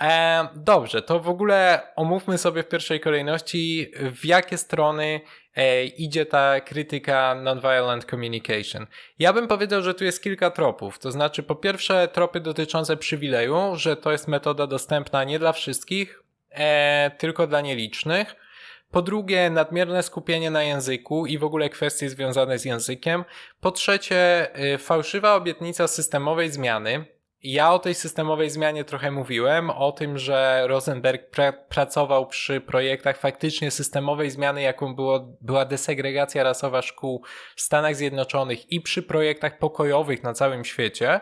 [0.00, 5.20] E, dobrze, to w ogóle omówmy sobie w pierwszej kolejności, w jakie strony
[5.96, 8.86] idzie ta krytyka nonviolent communication.
[9.18, 10.98] Ja bym powiedział, że tu jest kilka tropów.
[10.98, 16.22] To znaczy, po pierwsze, tropy dotyczące przywileju, że to jest metoda dostępna nie dla wszystkich,
[16.50, 18.36] e, tylko dla nielicznych.
[18.90, 23.24] Po drugie, nadmierne skupienie na języku i w ogóle kwestie związane z językiem.
[23.60, 27.04] Po trzecie, e, fałszywa obietnica systemowej zmiany,
[27.52, 33.18] ja o tej systemowej zmianie trochę mówiłem, o tym, że Rosenberg pra pracował przy projektach
[33.18, 37.24] faktycznie systemowej zmiany, jaką było, była desegregacja rasowa szkół
[37.56, 41.20] w Stanach Zjednoczonych i przy projektach pokojowych na całym świecie.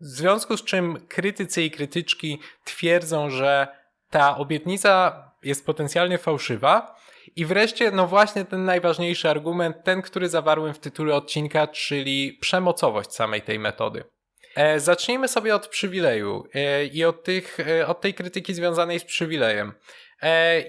[0.00, 3.68] W związku z czym krytycy i krytyczki twierdzą, że
[4.10, 6.96] ta obietnica jest potencjalnie fałszywa.
[7.36, 13.12] I wreszcie, no właśnie ten najważniejszy argument, ten, który zawarłem w tytule odcinka, czyli przemocowość
[13.12, 14.04] samej tej metody.
[14.58, 19.04] E, zacznijmy sobie od przywileju e, i od, tych, e, od tej krytyki związanej z
[19.04, 19.72] przywilejem.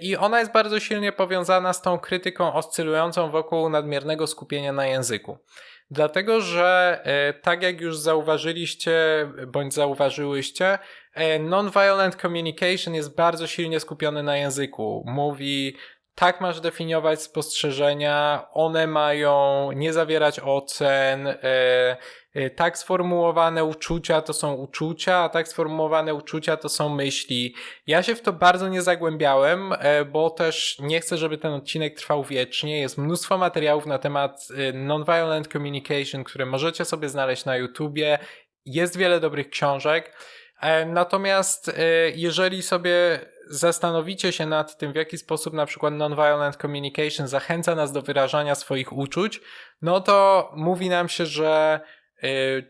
[0.02, 5.38] I ona jest bardzo silnie powiązana z tą krytyką oscylującą wokół nadmiernego skupienia na języku.
[5.92, 7.00] Dlatego, że
[7.42, 8.94] tak jak już zauważyliście
[9.48, 10.80] bądź zauważyłyście,
[11.40, 15.04] non-violent communication jest bardzo silnie skupiony na języku.
[15.08, 15.76] Mówi
[16.20, 21.98] tak masz definiować spostrzeżenia, one mają nie zawierać ocen, e,
[22.56, 27.56] tak sformułowane uczucia to są uczucia, a tak sformułowane uczucia to są myśli.
[27.88, 31.98] Ja się w to bardzo nie zagłębiałem, e, bo też nie chcę, żeby ten odcinek
[31.98, 32.80] trwał wiecznie.
[32.82, 38.20] Jest mnóstwo materiałów na temat nonviolent communication, które możecie sobie znaleźć na YouTubie.
[38.66, 40.14] Jest wiele dobrych książek.
[40.88, 41.72] Natomiast
[42.16, 47.92] jeżeli sobie zastanowicie się nad tym, w jaki sposób na przykład nonviolent communication zachęca nas
[47.92, 49.42] do wyrażania swoich uczuć,
[49.82, 51.80] no to mówi nam się, że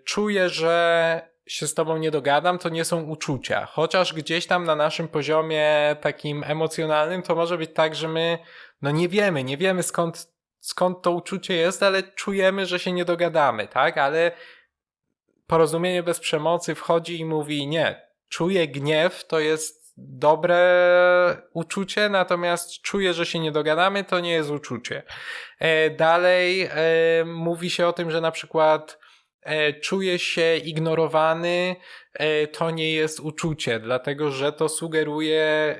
[0.03, 3.65] czuję, że się z tobą nie dogadam, to nie są uczucia.
[3.65, 8.39] Chociaż gdzieś tam na naszym poziomie takim emocjonalnym to może być tak, że my
[8.81, 13.05] no nie wiemy, nie wiemy skąd, skąd to uczucie jest, ale czujemy, że się nie
[13.05, 13.97] dogadamy, tak?
[13.97, 14.31] Ale
[15.47, 20.57] porozumienie bez przemocy wchodzi i mówi nie, czuję gniew, to jest dobre
[21.53, 25.03] uczucie, natomiast czuję, że się nie dogadamy, to nie jest uczucie.
[25.59, 26.69] E, dalej e,
[27.25, 28.99] mówi się o tym, że na przykład
[29.41, 31.75] e, czuje się ignorowany,
[32.13, 35.79] e, to nie jest uczucie, dlatego że to sugeruje e,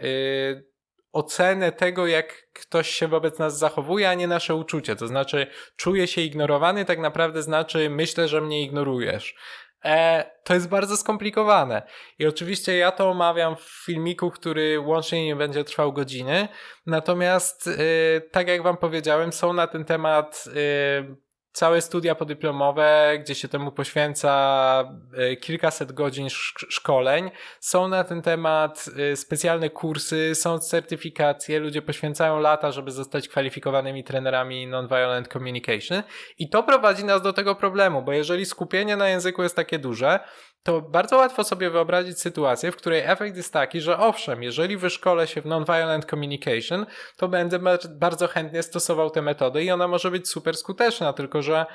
[1.11, 4.95] ocenę tego, jak ktoś się wobec nas zachowuje, a nie nasze uczucie.
[4.95, 9.35] To znaczy, czuję się ignorowany, tak naprawdę znaczy, myślę, że mnie ignorujesz.
[9.85, 11.81] E, to jest bardzo skomplikowane.
[12.19, 16.47] I oczywiście ja to omawiam w filmiku, który łącznie nie będzie trwał godziny.
[16.85, 21.28] Natomiast, e, tak jak Wam powiedziałem, są na ten temat e,
[21.59, 24.31] całe studia podyplomowe, gdzie się temu poświęca
[25.13, 26.27] e, kilkaset godzin
[26.69, 27.31] szkoleń.
[27.59, 34.03] Są na ten temat e, specjalne kursy, są certyfikacje, ludzie poświęcają lata, żeby zostać kwalifikowanymi
[34.03, 36.03] trenerami non-violent communication.
[36.37, 40.19] I to prowadzi nas do tego problemu, bo jeżeli skupienie na języku jest takie duże,
[40.63, 45.27] to bardzo łatwo sobie wyobrazić sytuację, w której efekt jest taki, że owszem, jeżeli wyszkolę
[45.27, 46.85] się w nonviolent communication,
[47.17, 51.65] to będę bardzo chętnie stosował tę metodę i ona może być super skuteczna, tylko że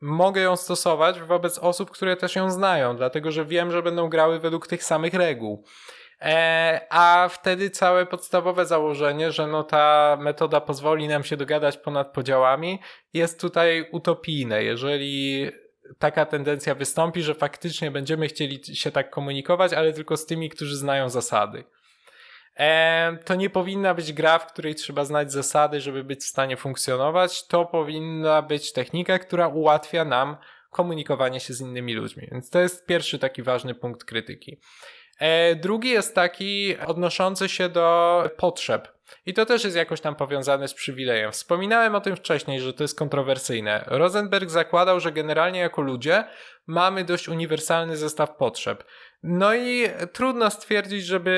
[0.00, 4.40] mogę ją stosować wobec osób, które też ją znają, dlatego że wiem, że będą grały
[4.40, 5.64] według tych samych reguł.
[6.20, 12.12] E, a wtedy całe podstawowe założenie, że no ta metoda pozwoli nam się dogadać ponad
[12.12, 12.80] podziałami,
[13.12, 14.64] jest tutaj utopijne.
[14.64, 15.50] Jeżeli
[15.98, 20.76] taka tendencja wystąpi, że faktycznie będziemy chcieli się tak komunikować, ale tylko z tymi, którzy
[20.76, 21.64] znają zasady.
[23.24, 27.46] To nie powinna być gra, w której trzeba znać zasady, żeby być w stanie funkcjonować.
[27.46, 30.36] To powinna być technika, która ułatwia nam
[30.70, 32.28] komunikowanie się z innymi ludźmi.
[32.32, 34.60] Więc to jest pierwszy taki ważny punkt krytyki.
[35.20, 38.94] E, drugi jest taki odnoszący się do potrzeb.
[39.26, 41.32] I to też jest jakoś tam powiązane z przywilejem.
[41.32, 43.84] Wspominałem o tym wcześniej, że to jest kontrowersyjne.
[43.86, 46.24] Rosenberg zakładał, że generalnie jako ludzie
[46.66, 48.84] mamy dość uniwersalny zestaw potrzeb.
[49.22, 51.30] No i trudno stwierdzić, żeby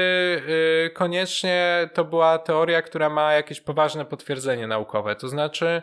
[0.87, 5.17] y, koniecznie to była teoria, która ma jakieś poważne potwierdzenie naukowe.
[5.17, 5.83] To znaczy,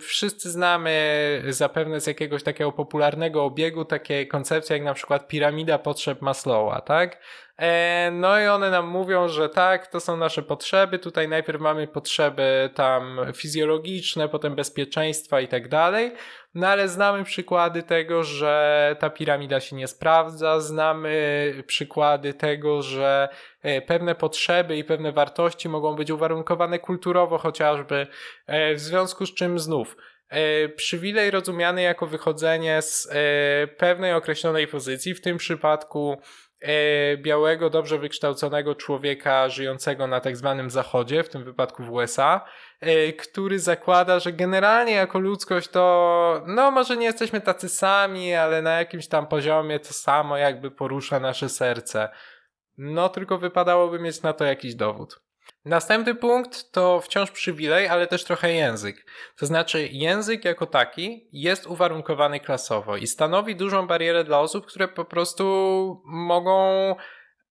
[0.00, 6.22] wszyscy znamy zapewne z jakiegoś takiego popularnego obiegu takie koncepcje jak na przykład piramida potrzeb
[6.22, 7.18] Maslowa, tak?
[7.58, 10.98] E, no i one nam mówią, że tak, to są nasze potrzeby.
[10.98, 16.12] Tutaj najpierw mamy potrzeby tam fizjologiczne, potem bezpieczeństwa i tak dalej.
[16.54, 23.28] No ale znamy przykłady tego, że ta piramida się nie sprawdza, znamy przykłady tego, że
[23.30, 23.36] e,
[23.86, 28.06] pewne potrzeby i pewne wartości mogą być uwarunkowane kulturowo chociażby,
[28.46, 29.96] e, w związku z czym znów
[30.76, 33.08] przywilej rozumiany jako wychodzenie z
[33.76, 36.18] pewnej określonej pozycji, w tym przypadku
[36.62, 42.44] E, białego, dobrze wykształconego człowieka żyjącego na tak zwanym zachodzie, w tym wypadku w USA,
[42.80, 48.62] e, który zakłada, że generalnie jako ludzkość to, no może nie jesteśmy tacy sami, ale
[48.62, 52.08] na jakimś tam poziomie to samo jakby porusza nasze serce.
[52.84, 55.20] No tylko wypadałoby mieć na to jakiś dowód.
[55.64, 59.06] Następny punkt to wciąż przywilej, ale też trochę język.
[59.38, 64.88] To znaczy, język jako taki jest uwarunkowany klasowo i stanowi dużą barierę dla osób, które
[64.88, 66.96] po prostu mogą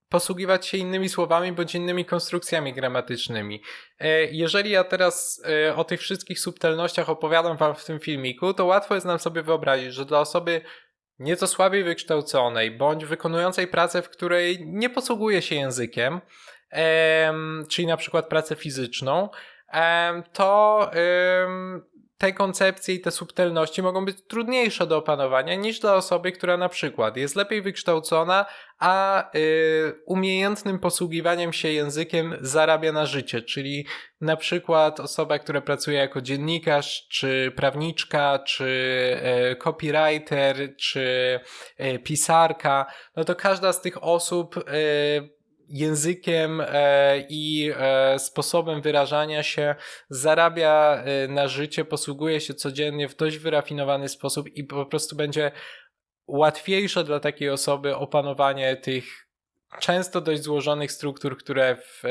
[0.08, 3.62] posługiwać się innymi słowami bądź innymi konstrukcjami gramatycznymi.
[3.98, 8.64] E, jeżeli ja teraz e, o tych wszystkich subtelnościach opowiadam Wam w tym filmiku, to
[8.64, 10.60] łatwo jest nam sobie wyobrazić, że dla osoby
[11.22, 16.20] nieco słabiej wykształconej bądź wykonującej pracę, w której nie posługuje się językiem,
[17.68, 19.28] czyli na przykład pracę fizyczną,
[20.32, 20.90] to
[22.22, 26.68] te koncepcje i te subtelności mogą być trudniejsze do opanowania niż dla osoby, która na
[26.68, 28.46] przykład jest lepiej wykształcona,
[28.78, 33.86] a y, umiejętnym posługiwaniem się językiem zarabia na życie, czyli
[34.20, 38.64] na przykład osoba, która pracuje jako dziennikarz, czy prawniczka, czy
[39.52, 41.40] y, copywriter, czy
[41.80, 44.64] y, pisarka, no to każda z tych osób
[45.72, 49.74] językiem e, i e, sposobem wyrażania się
[50.10, 55.52] zarabia e, na życie, posługuje się codziennie w dość wyrafinowany sposób i po prostu będzie
[56.26, 59.31] łatwiejsze dla takiej osoby opanowanie tych
[59.80, 62.08] często dość złożonych struktur, które w e,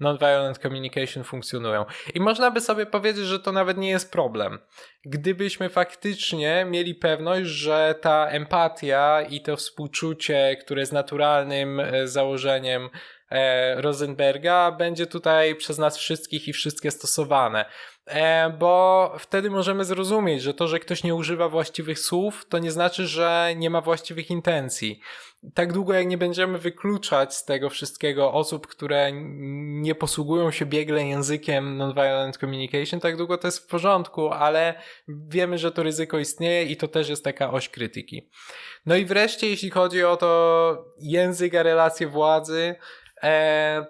[0.00, 1.84] nonviolent communication funkcjonują.
[2.14, 4.58] I można by sobie powiedzieć, że to nawet nie jest problem.
[5.04, 12.90] Gdybyśmy faktycznie mieli pewność, że ta empatia i to współczucie, które jest naturalnym e, założeniem
[13.30, 17.64] e, Rosenberga, będzie tutaj przez nas wszystkich i wszystkie stosowane.
[18.58, 23.06] Bo wtedy możemy zrozumieć, że to, że ktoś nie używa właściwych słów, to nie znaczy,
[23.06, 25.00] że nie ma właściwych intencji
[25.54, 31.06] tak długo jak nie będziemy wykluczać z tego wszystkiego osób, które nie posługują się biegle
[31.06, 34.74] językiem nonviolent communication, tak długo to jest w porządku, ale
[35.08, 38.28] wiemy, że to ryzyko istnieje i to też jest taka oś krytyki.
[38.86, 42.76] No i wreszcie, jeśli chodzi o to język, a relacje władzy, e,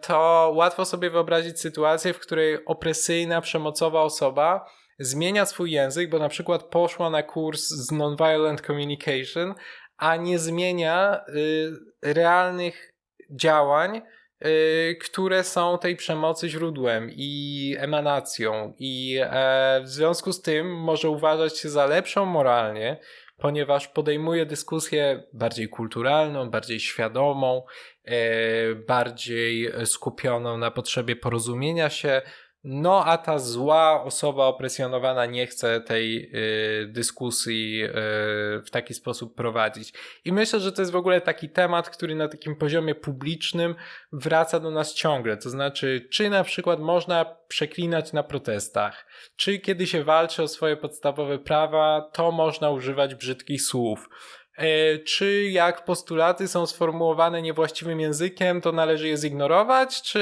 [0.02, 4.64] to łatwo sobie wyobrazić sytuację, w której opresyjna, przemocowa osoba
[4.98, 9.54] zmienia swój język, bo na przykład poszła na kurs z nonviolent communication,
[9.96, 11.70] a nie zmienia y,
[12.02, 12.94] realnych
[13.30, 14.02] działań,
[14.46, 21.10] y, które są tej przemocy źródłem i emanacją, i e, w związku z tym może
[21.10, 23.00] uważać się za lepszą moralnie,
[23.38, 27.62] ponieważ podejmuje dyskusję bardziej kulturalną, bardziej świadomą,
[28.04, 32.22] e, bardziej skupioną na potrzebie porozumienia się,
[32.70, 36.30] no, a ta zła osoba opresjonowana nie chce tej
[36.82, 37.90] y, dyskusji y,
[38.62, 39.92] w taki sposób prowadzić.
[40.24, 43.74] I myślę, że to jest w ogóle taki temat, który na takim poziomie publicznym
[44.12, 45.36] wraca do nas ciągle.
[45.36, 49.06] To znaczy, czy na przykład można przeklinać na protestach,
[49.36, 54.08] czy kiedy się walczy o swoje podstawowe prawa, to można używać brzydkich słów
[54.56, 60.18] e, czy jak postulaty są sformułowane niewłaściwym językiem, to należy je zignorować, czy,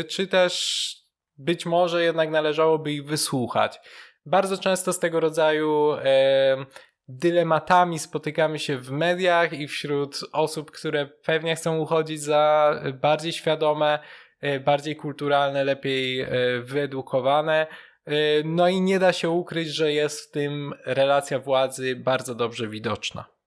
[0.00, 1.07] y, czy też
[1.38, 3.80] być może jednak należałoby ich wysłuchać.
[4.26, 6.66] Bardzo często z tego rodzaju e,
[7.08, 13.98] dylematami spotykamy się w mediach i wśród osób, które pewnie chcą uchodzić za bardziej świadome,
[14.40, 16.28] e, bardziej kulturalne, lepiej e,
[16.62, 17.66] wyedukowane.
[18.04, 18.12] E,
[18.44, 23.37] no i nie da się ukryć, że jest w tym relacja władzy bardzo dobrze widoczna.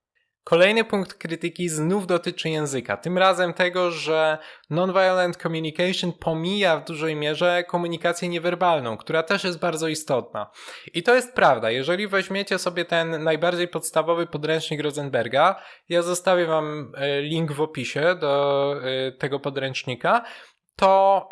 [0.43, 2.97] Kolejny punkt krytyki znów dotyczy języka.
[2.97, 4.37] Tym razem tego, że
[4.69, 10.51] nonviolent communication pomija w dużej mierze komunikację niewerbalną, która też jest bardzo istotna.
[10.93, 11.71] I to jest prawda.
[11.71, 18.15] Jeżeli weźmiecie sobie ten najbardziej podstawowy podręcznik Rosenberga, ja zostawię wam e, link w opisie
[18.15, 20.23] do e, tego podręcznika,
[20.75, 21.29] to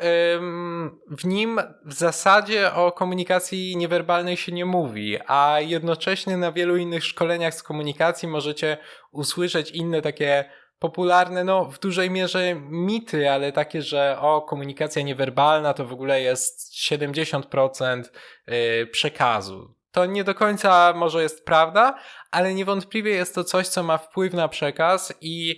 [1.07, 7.05] w nim w zasadzie o komunikacji niewerbalnej się nie mówi, a jednocześnie na wielu innych
[7.05, 8.77] szkoleniach z komunikacji możecie
[9.11, 15.73] usłyszeć inne takie popularne, no w dużej mierze mity, ale takie, że o, komunikacja niewerbalna
[15.73, 18.03] to w ogóle jest 70%
[18.49, 19.75] y, przekazu.
[19.91, 21.95] To nie do końca może jest prawda,
[22.31, 25.55] ale niewątpliwie jest to coś, co ma wpływ na przekaz i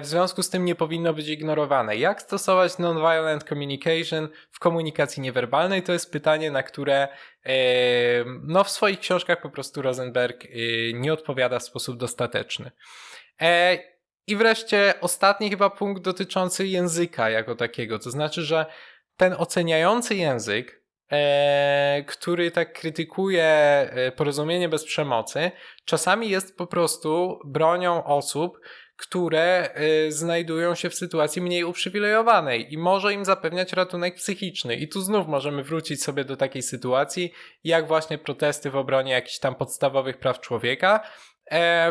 [0.00, 1.96] w związku z tym nie powinno być ignorowane.
[1.96, 5.82] Jak stosować nonviolent communication w komunikacji niewerbalnej?
[5.82, 7.08] To jest pytanie, na które
[7.46, 7.54] e,
[8.42, 10.48] no, w swoich książkach po prostu Rosenberg e,
[10.92, 12.70] nie odpowiada w sposób dostateczny.
[14.26, 17.98] I wreszcie ostatni chyba punkt dotyczący języka jako takiego.
[17.98, 18.66] To znaczy, że
[19.16, 20.82] ten oceniający język,
[22.06, 25.50] który tak krytykuje porozumienie bez przemocy,
[25.84, 28.58] czasami jest po prostu bronią osób,
[28.98, 29.70] które
[30.06, 34.76] y, znajdują się w sytuacji mniej uprzywilejowanej i może im zapewniać ratunek psychiczny.
[34.76, 37.32] I tu znów możemy wrócić sobie do takiej sytuacji,
[37.64, 41.00] jak właśnie protesty w obronie jakichś tam podstawowych praw człowieka,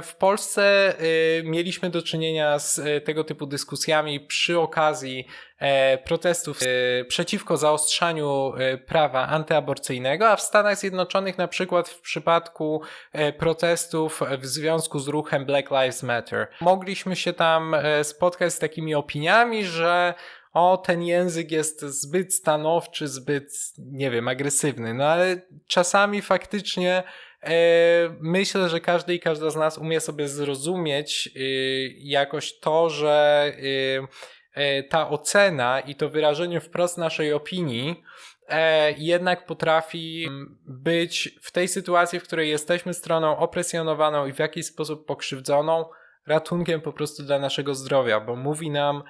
[0.03, 5.27] w Polsce y, mieliśmy do czynienia z y, tego typu dyskusjami przy okazji
[5.59, 8.53] e, protestów y, przeciwko zaostrzaniu
[8.87, 12.81] prawa antyaborcyjnego, a w Stanach Zjednoczonych na przykład w przypadku
[13.13, 16.47] e, protestów w związku z ruchem Black Lives Matter.
[16.61, 20.13] Mogliśmy się tam spotkać z takimi opiniami, że
[20.53, 24.93] o, ten język jest zbyt stanowczy, zbyt, nie wiem, agresywny.
[24.93, 27.03] No ale czasami faktycznie
[27.43, 33.45] E, myślę, że każdy i każda z nas umie sobie zrozumieć y, jakoś to, że
[33.59, 34.07] y,
[34.53, 38.03] e, ta ocena i to wyrażenie wprost naszej opinii
[38.49, 40.27] e, jednak potrafi
[40.65, 45.85] być w tej sytuacji, w której jesteśmy stroną opresjonowaną i w jakiś sposób pokrzywdzoną,
[46.27, 49.03] ratunkiem po prostu dla naszego zdrowia, bo mówi nam: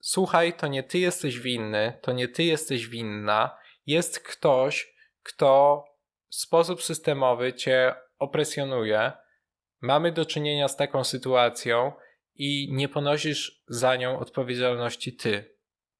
[0.00, 5.84] Słuchaj, to nie ty jesteś winny, to nie ty jesteś winna, jest ktoś, kto
[6.30, 9.12] sposób systemowy cię opresjonuje,
[9.80, 11.92] mamy do czynienia z taką sytuacją
[12.34, 15.56] i nie ponosisz za nią odpowiedzialności ty.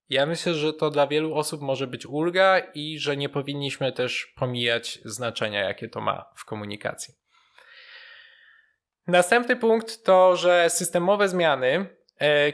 [0.08, 4.32] Ja myślę, że to dla wielu osób może być ulga i że nie powinniśmy też
[4.36, 7.14] pomijać znaczenia, jakie to ma w komunikacji.
[9.06, 11.96] Następny punkt to, że systemowe zmiany,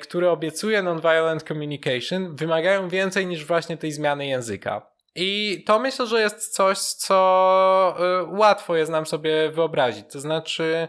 [0.01, 4.87] które obiecuje Nonviolent Communication, wymagają więcej niż właśnie tej zmiany języka.
[5.14, 10.05] I to myślę, że jest coś, co y, łatwo jest nam sobie wyobrazić.
[10.12, 10.89] To znaczy,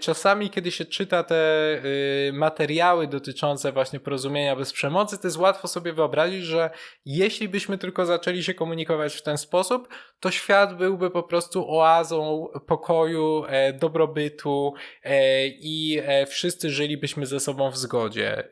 [0.00, 1.36] czasami, kiedy się czyta te
[2.28, 6.70] y, materiały dotyczące właśnie porozumienia bez przemocy, to jest łatwo sobie wyobrazić, że
[7.04, 9.88] jeśli byśmy tylko zaczęli się komunikować w ten sposób,
[10.20, 17.70] to świat byłby po prostu oazą pokoju, e, dobrobytu e, i wszyscy żylibyśmy ze sobą
[17.70, 18.48] w zgodzie.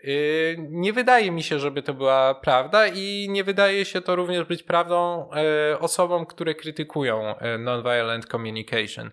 [0.59, 4.63] Nie wydaje mi się, żeby to była prawda i nie wydaje się to również być
[4.63, 5.29] prawdą
[5.81, 9.11] osobom, które krytykują nonviolent communication.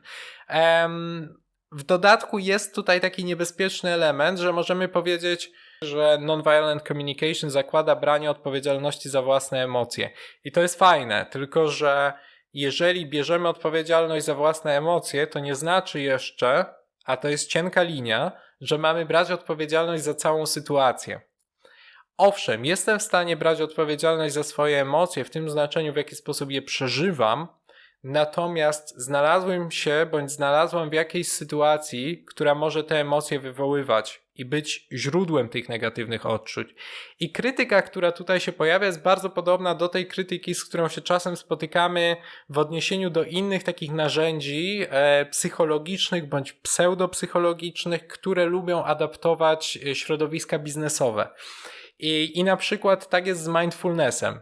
[1.72, 5.51] W dodatku jest tutaj taki niebezpieczny element, że możemy powiedzieć,
[5.82, 10.09] że nonviolent communication zakłada branie odpowiedzialności za własne emocje.
[10.43, 12.13] I to jest fajne, tylko że
[12.53, 16.65] jeżeli bierzemy odpowiedzialność za własne emocje, to nie znaczy jeszcze,
[17.05, 21.22] a to jest cienka linia, że mamy brać odpowiedzialność za całą sytuację.
[22.17, 26.51] Owszem, jestem w stanie brać odpowiedzialność za swoje emocje w tym znaczeniu, w jaki sposób
[26.51, 27.47] je przeżywam,
[28.04, 34.88] natomiast znalazłem się bądź znalazłam w jakiejś sytuacji, która może te emocje wywoływać i być
[34.91, 36.76] źródłem tych negatywnych odczuć.
[37.20, 41.02] I krytyka, która tutaj się pojawia, jest bardzo podobna do tej krytyki, z którą się
[41.02, 42.18] czasem spotykamy
[42.49, 50.60] w odniesieniu do innych takich narzędzi e, psychologicznych bądź pseudopsychologicznych, które lubią adaptować e, środowiska
[50.60, 51.30] biznesowe.
[51.99, 54.39] I, I na przykład tak jest z mindfulnessem.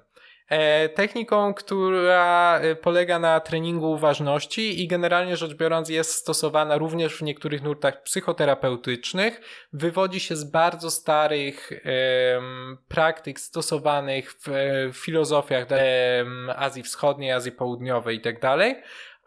[0.49, 7.17] E, techniką, która e, polega na treningu uważności i generalnie rzecz biorąc jest stosowana również
[7.17, 9.41] w niektórych nurtach psychoterapeutycznych.
[9.73, 11.71] Wywodzi się z bardzo starych
[12.87, 14.47] praktyk stosowanych w,
[14.93, 15.67] w filozofiach
[16.55, 18.75] Azji Wschodniej, Azji Południowej itd.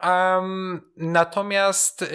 [0.05, 2.09] Um, natomiast y,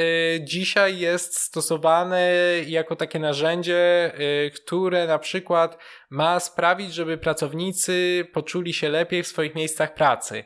[0.43, 2.31] dzisiaj jest stosowane
[2.65, 5.77] jako takie narzędzie, y, które na przykład
[6.09, 10.43] ma sprawić, żeby pracownicy poczuli się lepiej w swoich miejscach pracy.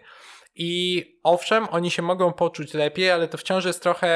[0.55, 4.07] I owszem, oni się mogą poczuć lepiej, ale to wciąż jest trochę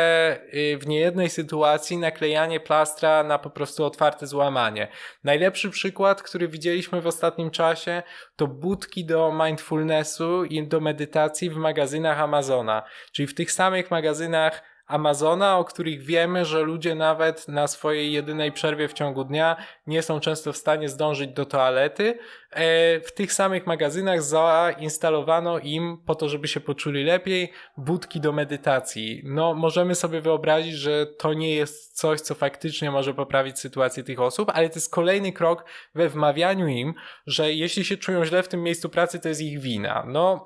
[0.54, 4.88] y, w niejednej sytuacji naklejanie plastra na po prostu otwarte złamanie.
[5.24, 8.04] Najlepszy przykład, który widzieliśmy w ostatnim czasie,
[8.36, 12.84] to budki do mindfulnessu i do medytacji w magazynach Amazona.
[13.12, 18.52] Czyli w tych samych magazynach Amazona, o których wiemy, że ludzie nawet na swojej jedynej
[18.52, 19.56] przerwie w ciągu dnia
[19.88, 22.20] nie są często w stanie zdążyć do toalety.
[22.52, 28.32] E, w tych samych magazynach zainstalowano im, po to, żeby się poczuli lepiej, budki do
[28.32, 29.22] medytacji.
[29.24, 34.20] No, możemy sobie wyobrazić, że to nie jest coś, co faktycznie może poprawić sytuację tych
[34.20, 35.66] osób, ale to jest kolejny krok
[35.96, 36.94] we wmawianiu im,
[37.28, 40.06] że jeśli się czują źle w tym miejscu pracy, to jest ich wina.
[40.08, 40.46] No,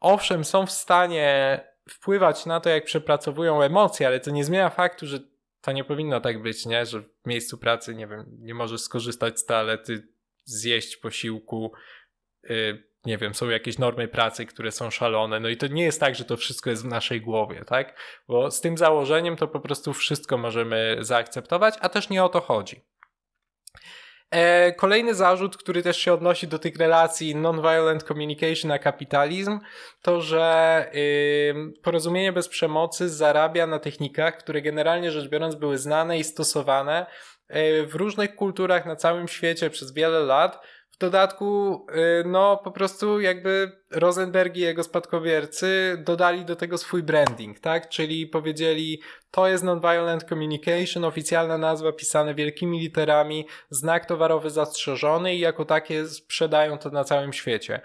[0.00, 5.06] owszem, są w stanie wpływać na to, jak przepracowują emocje, ale to nie zmienia faktu,
[5.06, 5.18] że
[5.60, 6.86] to nie powinno tak być, nie?
[6.86, 10.08] Że w miejscu pracy, nie wiem, nie możesz skorzystać z toalety,
[10.44, 11.72] zjeść posiłku,
[12.42, 16.00] yy, nie wiem, są jakieś normy pracy, które są szalone, no i to nie jest
[16.00, 17.98] tak, że to wszystko jest w naszej głowie, tak?
[18.28, 22.40] Bo z tym założeniem to po prostu wszystko możemy zaakceptować, a też nie o to
[22.40, 22.80] chodzi.
[24.30, 29.58] E, kolejny zarzut, który też się odnosi do tych relacji non-violent communication a kapitalizm,
[30.02, 30.46] to że
[31.82, 37.06] porozumienie bez przemocy zarabia na technikach, które generalnie rzecz biorąc były znane i stosowane
[37.48, 40.60] e, w różnych kulturach na całym świecie przez wiele lat
[40.96, 41.86] w dodatku,
[42.20, 47.88] y, no po prostu jakby Rosenberg i jego spadkobiercy dodali do tego swój branding, tak?
[47.88, 55.40] Czyli powiedzieli, to jest nonviolent communication, oficjalna nazwa pisane wielkimi literami, znak towarowy zastrzeżony i
[55.40, 57.80] jako takie sprzedają to na całym świecie.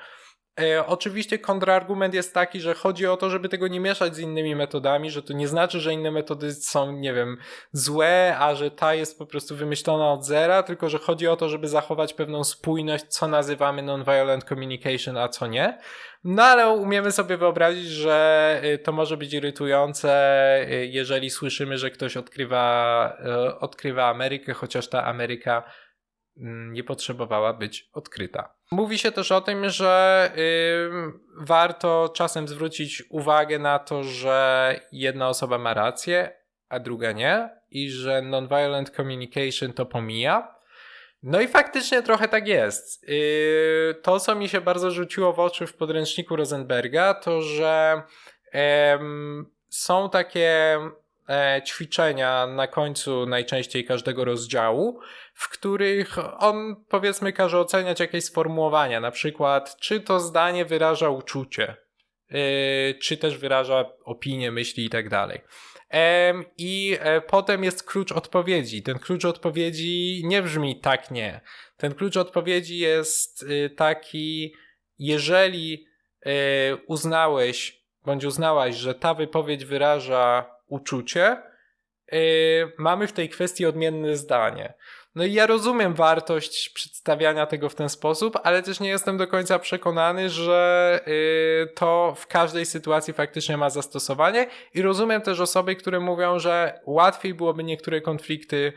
[0.59, 4.55] E, oczywiście kontrargument jest taki, że chodzi o to, żeby tego nie mieszać z innymi
[4.55, 7.37] metodami, że to nie znaczy, że inne metody są, nie wiem,
[7.71, 11.49] złe, a że ta jest po prostu wymyślona od zera, tylko że chodzi o to,
[11.49, 15.77] żeby zachować pewną spójność, co nazywamy non-violent communication, a co nie.
[16.23, 20.11] No ale umiemy sobie wyobrazić, że y, to może być irytujące,
[20.71, 23.17] y, jeżeli słyszymy, że ktoś odkrywa,
[23.49, 25.63] y, odkrywa Amerykę, chociaż ta Ameryka
[26.71, 28.55] nie potrzebowała być odkryta.
[28.71, 30.31] Mówi się też o tym, że
[31.37, 36.37] warto czasem zwrócić uwagę na to, że jedna osoba ma rację,
[36.69, 40.55] a druga nie, i że nonviolent communication to pomija.
[41.23, 43.07] No i faktycznie trochę tak jest.
[43.07, 48.01] Yy, to, co mi się bardzo rzuciło w oczy w podręczniku Rosenberga, to że
[49.69, 50.79] są takie
[51.65, 54.99] ćwiczenia na końcu najczęściej każdego rozdziału,
[55.33, 61.75] w których on powiedzmy każe oceniać jakieś sformułowania, na przykład czy to zdanie wyraża uczucie,
[62.29, 65.41] e, czy też wyraża opinię, myśli i tak dalej.
[66.57, 68.83] I e, potem jest klucz odpowiedzi.
[68.83, 71.41] Ten klucz odpowiedzi nie brzmi tak, nie.
[71.77, 74.53] Ten klucz odpowiedzi jest taki,
[74.99, 75.85] jeżeli
[76.87, 81.37] uznałeś bądź uznałaś, że ta wypowiedź wyraża uczucie,
[82.11, 82.19] yy,
[82.77, 84.73] mamy w tej kwestii odmienne zdanie.
[85.15, 89.27] No i ja rozumiem wartość przedstawiania tego w ten sposób, ale też nie jestem do
[89.27, 95.75] końca przekonany, że yy, to w każdej sytuacji faktycznie ma zastosowanie i rozumiem też osoby,
[95.75, 98.73] które mówią, że łatwiej byłoby niektóre konflikty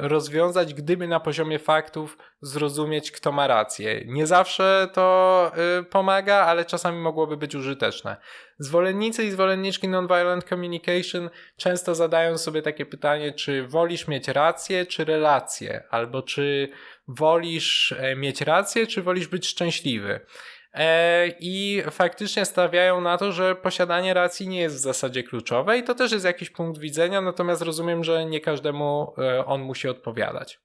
[0.00, 4.02] rozwiązać, gdyby na poziomie faktów zrozumieć, kto ma rację.
[4.06, 8.16] Nie zawsze to e, pomaga, ale czasami mogłoby być użyteczne.
[8.58, 15.04] Zwolennicy i zwolenniczki nonviolent communication często zadają sobie takie pytanie, czy wolisz mieć rację, czy
[15.04, 16.68] relację, albo czy
[17.08, 20.20] wolisz e, mieć rację, czy wolisz być szczęśliwy.
[20.74, 25.82] E, I faktycznie stawiają na to, że posiadanie racji nie jest w zasadzie kluczowe, i
[25.82, 30.60] to też jest jakiś punkt widzenia, natomiast rozumiem, że nie każdemu e, on musi odpowiadać.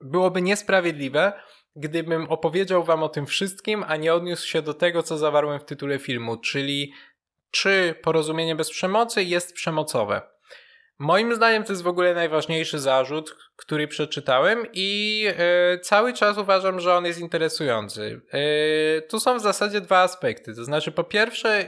[0.00, 1.32] Byłoby niesprawiedliwe,
[1.76, 5.64] gdybym opowiedział Wam o tym wszystkim, a nie odniósł się do tego, co zawarłem w
[5.64, 6.92] tytule filmu, czyli
[7.50, 10.31] czy porozumienie bez przemocy jest przemocowe.
[10.98, 16.80] Moim zdaniem to jest w ogóle najważniejszy zarzut, który przeczytałem i e, cały czas uważam,
[16.80, 18.20] że on jest interesujący.
[18.32, 20.54] E, tu są w zasadzie dwa aspekty.
[20.54, 21.66] To znaczy, po pierwsze,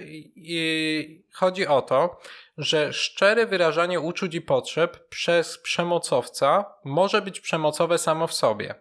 [1.33, 2.20] chodzi o to,
[2.59, 8.75] że szczere wyrażanie uczuć i potrzeb przez przemocowca może być przemocowe samo w sobie.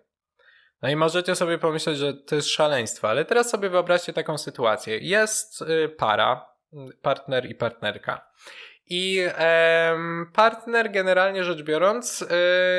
[0.81, 4.97] No i możecie sobie pomyśleć, że to jest szaleństwo, ale teraz sobie wyobraźcie taką sytuację.
[4.97, 6.45] Jest e, para,
[7.01, 8.27] partner i partnerka.
[8.89, 9.21] I
[10.33, 12.27] partner, generalnie rzecz biorąc, y,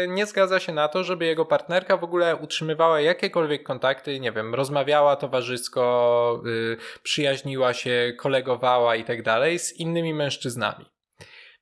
[0.08, 4.54] nie zgadza się na to, żeby jego partnerka w ogóle utrzymywała jakiekolwiek kontakty, nie wiem,
[4.54, 10.94] rozmawiała towarzysko, y, przyjaźniła się, kolegowała i tak dalej z innymi mężczyznami.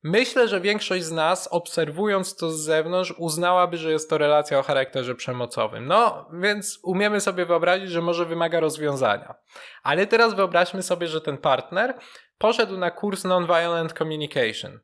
[0.04, 4.62] Myślę, że większość z nas, obserwując to z zewnątrz, uznałaby, że jest to relacja o
[4.62, 5.86] charakterze przemocowym.
[5.86, 9.34] No, więc umiemy sobie wyobrazić, że może wymaga rozwiązania.
[9.82, 11.94] Ale teraz wyobraźmy sobie, że ten partner
[12.42, 14.80] poszedł na kurs Nonviolent Communication.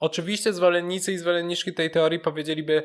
[0.00, 2.84] Oczywiście zwolennicy i zwolenniczki tej teorii powiedzieliby: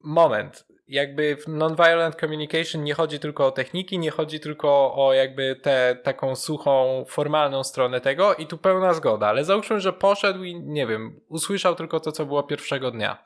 [0.00, 5.56] Moment, jakby w nonviolent communication nie chodzi tylko o techniki, nie chodzi tylko o jakby
[5.62, 10.54] tę taką suchą, formalną stronę tego i tu pełna zgoda, ale załóżmy, że poszedł i
[10.54, 13.24] nie wiem, usłyszał tylko to, co było pierwszego dnia.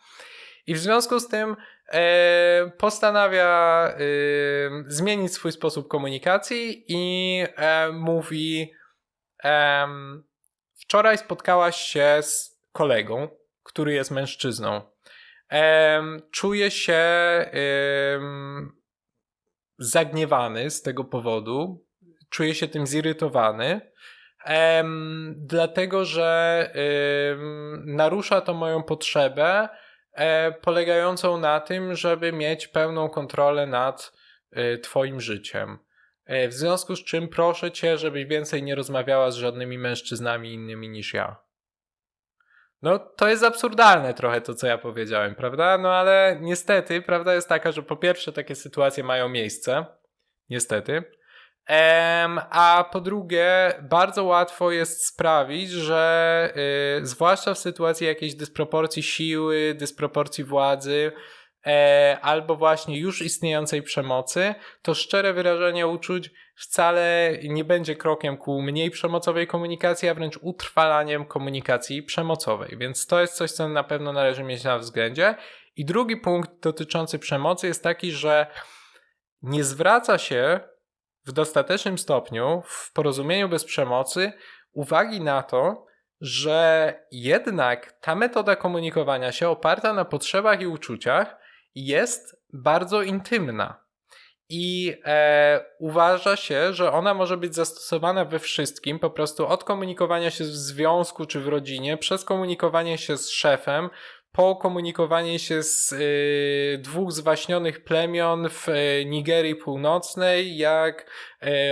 [0.67, 1.57] I w związku z tym
[1.89, 3.97] e, postanawia e,
[4.87, 8.73] zmienić swój sposób komunikacji i e, mówi:
[10.75, 13.29] Wczoraj spotkałaś się z kolegą,
[13.63, 14.81] który jest mężczyzną.
[16.31, 17.01] Czuję się
[19.79, 21.87] zagniewany z tego powodu.
[22.31, 23.93] Czuję się tym zirytowany.
[25.37, 26.71] Dlatego, że
[27.85, 29.69] narusza to moją potrzebę
[30.13, 34.13] e, polegającą na tym, żeby mieć pełną kontrolę nad
[34.53, 35.79] e, Twoim życiem.
[36.33, 40.89] E, w związku z czym proszę cię, żebyś więcej nie rozmawiała z żadnymi mężczyznami innymi
[40.89, 41.37] niż ja.
[42.83, 45.79] No, to jest absurdalne trochę to, co ja powiedziałem, prawda?
[45.79, 49.87] No ale niestety, prawda jest taka, że po pierwsze takie sytuacje mają miejsce.
[50.51, 51.05] Niestety.
[52.51, 56.53] A po drugie, bardzo łatwo jest sprawić, że
[56.99, 61.13] yy, zwłaszcza w sytuacji jakiejś dysproporcji siły, dysproporcji władzy,
[62.23, 68.91] albo właśnie już istniejącej przemocy, to szczere wyrażenie uczuć wcale nie będzie krokiem ku mniej
[68.91, 72.79] przemocowej komunikacji, a wręcz utrwalaniem komunikacji przemocowej.
[72.79, 75.35] Więc to jest coś, co na pewno należy mieć na względzie.
[75.77, 78.47] I drugi punkt dotyczący przemocy jest taki, że
[79.43, 80.61] nie zwraca się
[81.27, 84.33] w dostatecznym stopniu w porozumieniu bez przemocy
[84.73, 85.87] uwagi na to,
[86.21, 91.42] że jednak ta metoda komunikowania się oparta na potrzebach i uczuciach
[91.75, 93.83] jest bardzo intymna.
[94.49, 100.31] I e, uważa się, że ona może być zastosowana we wszystkim, po prostu od komunikowania
[100.31, 103.91] się w związku czy w rodzinie, przez komunikowanie się z szefem,
[104.33, 111.11] po komunikowanie się z y, dwóch zwaśnionych plemion w y, Nigerii Północnej, jak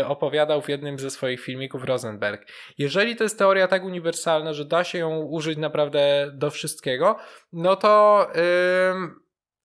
[0.00, 2.46] y, opowiadał w jednym ze swoich filmików Rosenberg.
[2.78, 7.16] Jeżeli to jest teoria tak uniwersalna, że da się ją użyć naprawdę do wszystkiego,
[7.52, 8.26] no to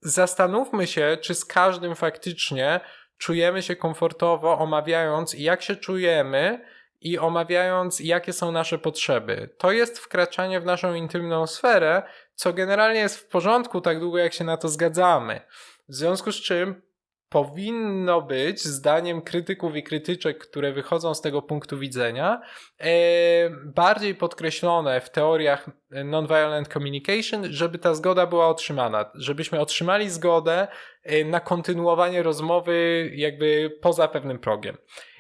[0.06, 2.80] zastanówmy się, czy z każdym faktycznie
[3.18, 6.66] czujemy się komfortowo, omawiając, jak się czujemy
[7.02, 9.50] i omawiając, jakie są nasze potrzeby.
[9.58, 12.04] To jest wkraczanie w naszą intymną sferę,
[12.36, 15.42] co generalnie jest w porządku, tak długo jak się na to zgadzamy.
[15.90, 16.82] W związku z czym
[17.30, 22.42] powinno być, zdaniem krytyków i krytyczek, które wychodzą z tego punktu widzenia,
[22.80, 22.90] e,
[23.50, 25.70] bardziej podkreślone w teoriach
[26.04, 30.68] nonviolent communication, żeby ta zgoda była otrzymana, żebyśmy otrzymali zgodę
[31.04, 34.78] e, na kontynuowanie rozmowy jakby poza pewnym progiem.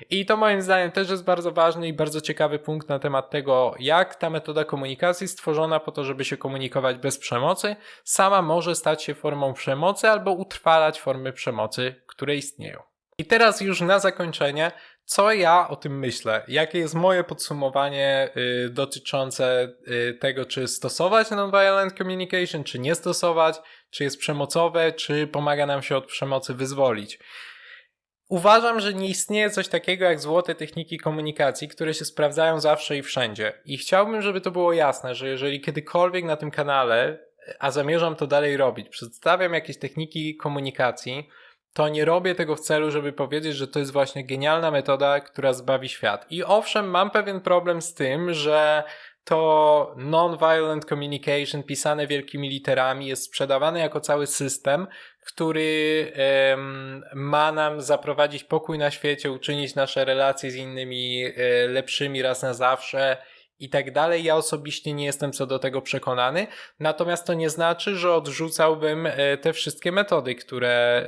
[0.09, 3.76] I to moim zdaniem też jest bardzo ważny i bardzo ciekawy punkt na temat tego,
[3.80, 9.03] jak ta metoda komunikacji stworzona po to, żeby się komunikować bez przemocy, sama może stać
[9.03, 12.80] się formą przemocy albo utrwalać formy przemocy które istnieją.
[13.17, 14.71] I teraz już na zakończenie,
[15.06, 16.43] co ja o tym myślę?
[16.47, 23.56] Jakie jest moje podsumowanie y, dotyczące y, tego, czy stosować nonviolent communication, czy nie stosować,
[23.89, 27.20] czy jest przemocowe, czy pomaga nam się od przemocy wyzwolić?
[28.30, 33.03] Uważam, że nie istnieje coś takiego jak złote techniki komunikacji, które się sprawdzają zawsze i
[33.03, 33.53] wszędzie.
[33.66, 37.26] I chciałbym, żeby to było jasne, że jeżeli kiedykolwiek na tym kanale,
[37.60, 41.30] a zamierzam to dalej robić, przedstawiam jakieś techniki komunikacji,
[41.76, 45.53] to nie robię tego w celu, żeby powiedzieć, że to jest właśnie genialna metoda, która
[45.53, 46.26] zbawi świat.
[46.30, 48.84] I owszem, mam pewien problem z tym, że
[49.23, 54.88] to non-violent communication pisane wielkimi literami jest sprzedawane jako cały system,
[55.26, 56.11] który
[57.13, 61.32] ma nam zaprowadzić pokój na świecie, uczynić nasze relacje z innymi e,
[61.67, 63.17] lepszymi raz na zawsze
[63.60, 64.24] i tak dalej.
[64.24, 66.47] Ja osobiście nie jestem co do tego przekonany,
[66.80, 71.06] natomiast to nie znaczy, że odrzucałbym e, te wszystkie metody, które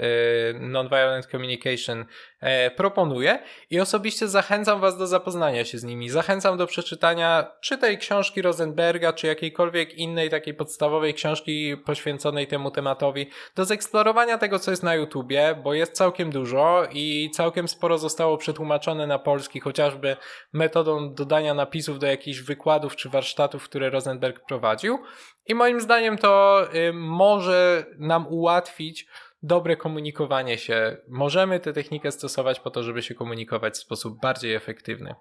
[0.52, 2.06] e, Nonviolent Communication
[2.40, 6.10] e, proponuje i osobiście zachęcam Was do zapoznania się z nimi.
[6.10, 12.72] Zachęcam do przeczytania czy tej książki Rosenberga, czy jakiejkolwiek innej takiej podstawowej książki poświęconej temu
[12.72, 17.98] tematowi, do zeksplorowania tego, co jest na YouTubie, bo jest całkiem dużo i całkiem sporo
[17.98, 20.18] zostało przetłumaczone na polski, chociażby
[20.54, 25.00] metodą dodania napisów do jakichś wykładów czy warsztatów, które Rosenberg prowadził.
[25.48, 29.08] I moim zdaniem to y, może nam ułatwić
[29.42, 30.98] dobre komunikowanie się.
[31.08, 35.16] Możemy tę technikę stosować po to, żeby się komunikować w sposób bardziej efektywny.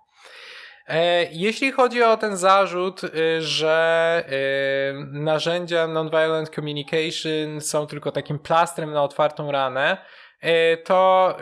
[0.88, 8.38] E, jeśli chodzi o ten zarzut, y, że y, narzędzia nonviolent communication są tylko takim
[8.38, 9.96] plastrem na otwartą ranę,
[10.84, 11.36] to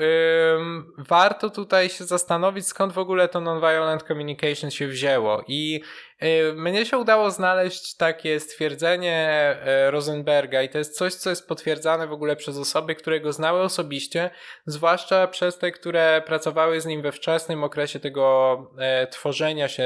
[0.57, 5.45] ym, warto tutaj się zastanowić, skąd w ogóle to nonviolent communication się wzięło.
[5.49, 5.81] I
[6.23, 9.57] y, mnie się udało znaleźć takie stwierdzenie
[9.89, 13.33] y, Rosenberga, i to jest coś, co jest potwierdzane w ogóle przez osoby, które go
[13.33, 14.31] znały osobiście,
[14.67, 18.57] zwłaszcza przez te, które pracowały z nim we wczesnym okresie tego
[19.03, 19.85] y, tworzenia się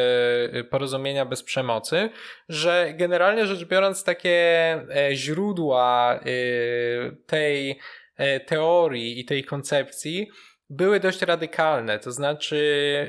[0.70, 2.10] porozumienia bez przemocy,
[2.48, 4.38] że generalnie rzecz biorąc, takie
[5.12, 6.20] źródła
[7.26, 7.74] tej E,
[8.46, 10.28] teorii i tej koncepcji
[10.70, 12.58] były dość radykalne, to znaczy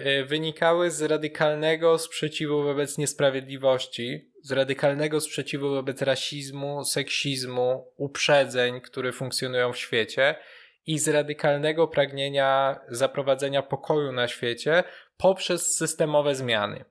[0.03, 9.11] e, wynikały z radykalnego sprzeciwu wobec niesprawiedliwości, z radykalnego sprzeciwu wobec rasizmu, seksizmu, uprzedzeń, które
[9.11, 10.35] funkcjonują w świecie
[10.85, 14.83] i z radykalnego pragnienia zaprowadzenia pokoju na świecie
[15.17, 16.85] poprzez systemowe zmiany.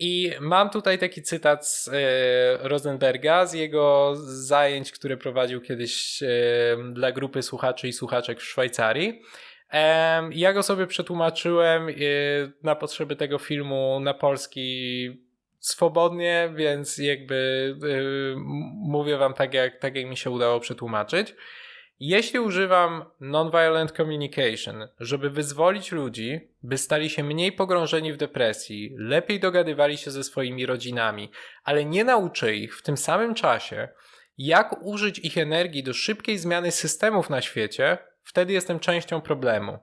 [0.00, 6.26] I mam tutaj taki cytat z e, Rosenberga, z jego zajęć, które prowadził kiedyś e,
[6.92, 9.22] dla grupy słuchaczy i słuchaczek w Szwajcarii.
[10.30, 11.92] Ja go sobie przetłumaczyłem e,
[12.62, 15.10] na potrzeby tego filmu na polski
[15.58, 17.76] swobodnie, więc jakby
[18.74, 21.34] mówię wam tak jak, tak, jak mi się udało przetłumaczyć.
[22.02, 29.40] Jeśli używam nonviolent communication, żeby wyzwolić ludzi, by stali się mniej pogrążeni w depresji, lepiej
[29.40, 31.30] dogadywali się ze swoimi rodzinami,
[31.64, 33.88] ale nie nauczę ich w tym samym czasie,
[34.38, 39.78] jak użyć ich energii do szybkiej zmiany systemów na świecie, wtedy jestem częścią problemu.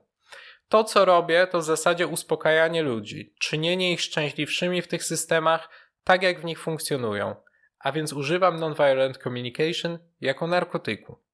[0.68, 5.68] To, co robię, to w zasadzie uspokajanie ludzi, czynienie ich szczęśliwszymi w tych systemach,
[6.04, 7.36] tak jak w nich funkcjonują.
[7.78, 11.27] A więc używam nonviolent communication jako narkotyku.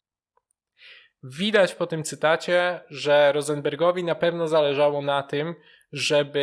[1.27, 5.55] Widać po tym cytacie, że Rosenbergowi na pewno zależało na tym,
[5.93, 6.41] żeby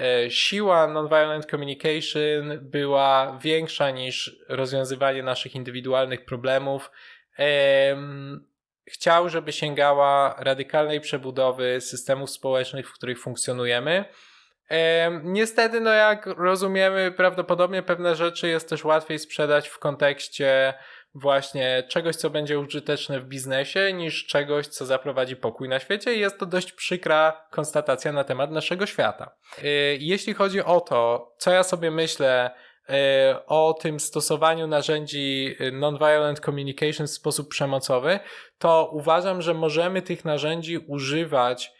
[0.00, 6.90] e, siła nonviolent communication była większa niż rozwiązywanie naszych indywidualnych problemów.
[8.86, 14.04] Chciał, żeby sięgała radykalnej przebudowy systemów społecznych, w których funkcjonujemy.
[15.22, 20.74] Niestety, no jak rozumiemy, prawdopodobnie pewne rzeczy jest też łatwiej sprzedać w kontekście
[21.14, 26.14] właśnie czegoś, co będzie użyteczne w biznesie, niż czegoś, co zaprowadzi pokój na świecie.
[26.14, 29.36] I jest to dość przykra konstatacja na temat naszego świata.
[29.58, 32.50] Y, jeśli chodzi o to, co ja sobie myślę
[32.90, 32.92] y,
[33.46, 38.20] o tym stosowaniu narzędzi y, nonviolent communication w sposób przemocowy,
[38.58, 41.72] to uważam, że możemy tych narzędzi używać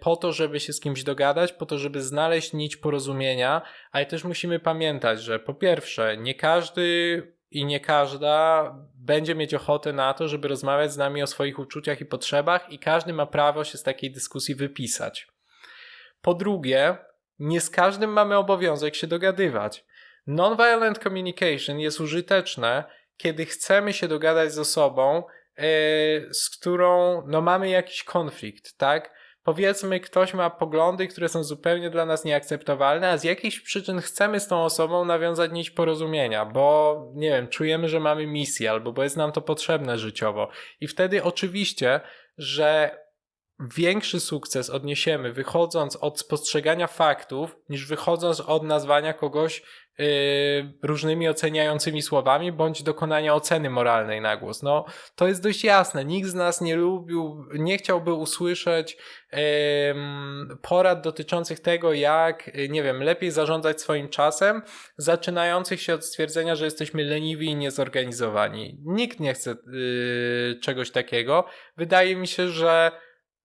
[0.00, 3.62] po to, żeby się z kimś dogadać, po to, żeby znaleźć nić porozumienia,
[3.92, 9.92] ale też musimy pamiętać, że po pierwsze, nie każdy i nie każda będzie mieć ochotę
[9.92, 13.64] na to, żeby rozmawiać z nami o swoich uczuciach i potrzebach, i każdy ma prawo
[13.64, 15.28] się z takiej dyskusji wypisać.
[16.22, 16.96] Po drugie,
[17.38, 19.84] nie z każdym mamy obowiązek się dogadywać.
[20.26, 22.84] Nonviolent communication jest użyteczne,
[23.16, 25.22] kiedy chcemy się dogadać z osobą,
[25.58, 25.64] yy,
[26.34, 29.17] z którą no, mamy jakiś konflikt, tak?
[29.48, 34.40] Powiedzmy, ktoś ma poglądy, które są zupełnie dla nas nieakceptowalne, a z jakichś przyczyn chcemy
[34.40, 39.02] z tą osobą nawiązać nić porozumienia, bo nie wiem, czujemy, że mamy misję, albo bo
[39.02, 40.48] jest nam to potrzebne życiowo.
[40.80, 42.00] I wtedy oczywiście,
[42.38, 42.98] że
[43.60, 49.62] większy sukces odniesiemy wychodząc od spostrzegania faktów, niż wychodząc od nazwania kogoś
[50.82, 54.62] różnymi oceniającymi słowami, bądź dokonania oceny moralnej na głos.
[54.62, 54.84] No,
[55.14, 56.04] to jest dość jasne.
[56.04, 58.96] Nikt z nas nie lubił, nie chciałby usłyszeć
[60.62, 64.62] porad dotyczących tego, jak, nie wiem, lepiej zarządzać swoim czasem,
[64.96, 68.78] zaczynających się od stwierdzenia, że jesteśmy leniwi i niezorganizowani.
[68.84, 71.44] Nikt nie chce yy, czegoś takiego.
[71.76, 72.90] Wydaje mi się, że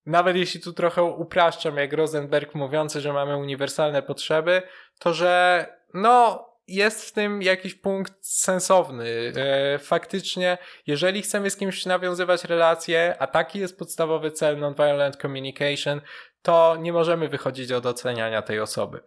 [0.05, 4.61] nawet jeśli tu trochę upraszczam, jak Rosenberg mówiący, że mamy uniwersalne potrzeby,
[4.99, 9.33] to że no jest w tym jakiś punkt sensowny.
[9.35, 16.01] E, faktycznie, jeżeli chcemy z kimś nawiązywać relacje, a taki jest podstawowy cel nonviolent communication,
[16.41, 18.99] to nie możemy wychodzić od oceniania tej osoby.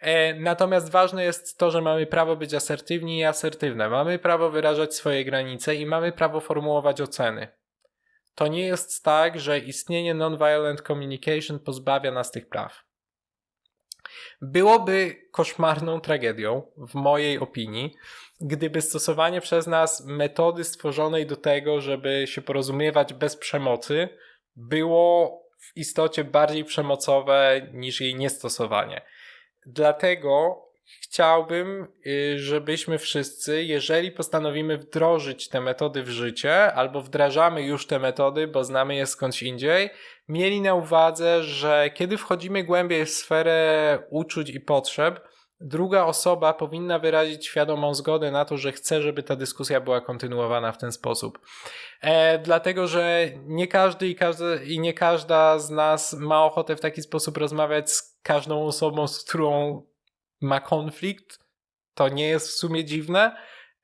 [0.00, 3.88] E, natomiast ważne jest to, że mamy prawo być asertywni i asertywne.
[3.88, 7.48] Mamy prawo wyrażać swoje granice i mamy prawo formułować oceny
[8.36, 12.85] to nie jest tak, że istnienie nonviolent communication pozbawia nas tych praw.
[14.40, 17.94] Byłoby koszmarną tragedią, w mojej opinii,
[18.40, 24.08] gdyby stosowanie przez nas metody stworzonej do tego, żeby się porozumiewać bez przemocy,
[24.56, 29.02] było w istocie bardziej przemocowe niż jej niestosowanie.
[29.66, 30.62] Dlatego
[31.02, 37.98] chciałbym, y, żebyśmy wszyscy, jeżeli postanowimy wdrożyć te metody w życie, albo wdrażamy już te
[37.98, 39.90] metody, bo znamy je skądś indziej,
[40.28, 45.28] mieli na uwadze, że kiedy wchodzimy głębiej w sferę uczuć i potrzeb,
[45.60, 50.72] druga osoba powinna wyrazić świadomą zgodę na to, że chce, żeby ta dyskusja była kontynuowana
[50.72, 51.38] w ten sposób.
[52.00, 56.80] E, dlatego, że nie każdy i, każdy i nie każda z nas ma ochotę w
[56.80, 59.82] taki sposób rozmawiać z każdą osobą, z którą
[60.40, 61.38] ma konflikt,
[61.94, 63.36] to nie jest w sumie dziwne.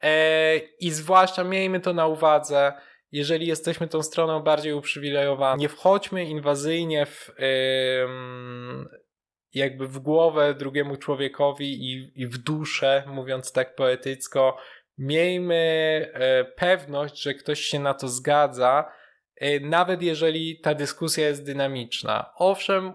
[0.02, 2.72] E, I zwłaszcza miejmy to na uwadze,
[3.12, 7.30] jeżeli jesteśmy tą stroną bardziej uprzywilejowaną, nie wchodźmy inwazyjnie w
[9.54, 14.56] jakby w głowę drugiemu człowiekowi i, i w duszę, mówiąc tak poetycko.
[14.98, 15.54] Miejmy
[16.14, 18.92] e, pewność, że ktoś się na to zgadza,
[19.36, 22.32] e, nawet jeżeli ta dyskusja jest dynamiczna.
[22.36, 22.92] Owszem,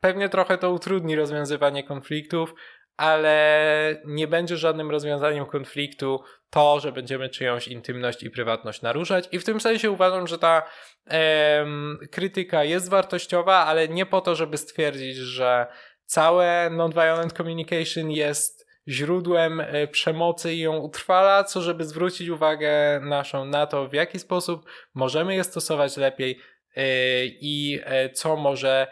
[0.00, 2.54] pewnie trochę to utrudni rozwiązywanie konfliktów,
[2.96, 6.20] ale nie będzie żadnym rozwiązaniem konfliktu
[6.50, 9.28] to, że będziemy czyjąś intymność i prywatność naruszać.
[9.32, 10.62] I w tym sensie uważam, że ta
[11.06, 15.66] em, krytyka jest wartościowa, ale nie po to, żeby stwierdzić, że
[16.06, 23.44] całe nonviolent communication jest źródłem e, przemocy i ją utrwala, co żeby zwrócić uwagę naszą
[23.44, 26.38] na to, w jaki sposób możemy je stosować lepiej
[26.76, 26.84] e,
[27.26, 28.86] i e, co może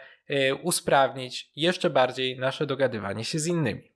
[0.63, 3.90] usprawnić jeszcze bardziej nasze dogadywanie się z innymi.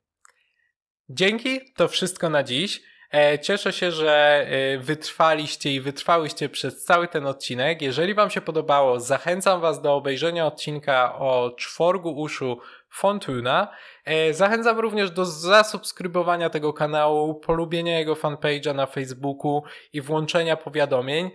[1.09, 2.81] Dzięki, to wszystko na dziś.
[3.11, 7.81] E, cieszę się, że e, wytrwaliście i wytrwałyście przez cały ten odcinek.
[7.81, 13.67] Jeżeli Wam się podobało, zachęcam Was do obejrzenia odcinka o czworgu uszu Fontuna.
[14.05, 21.31] E, zachęcam również do zasubskrybowania tego kanału, polubienia jego fanpage'a na Facebooku i włączenia powiadomień,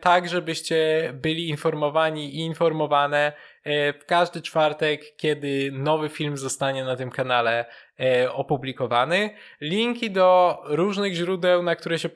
[0.00, 3.32] tak żebyście byli informowani i informowane
[3.66, 7.64] w każdy czwartek, kiedy nowy film zostanie na tym kanale
[8.32, 9.30] opublikowany.
[9.60, 12.08] Linki do różnych źródeł, na które się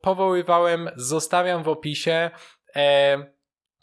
[0.00, 2.30] powoływałem, zostawiam w opisie.
[2.76, 3.16] E,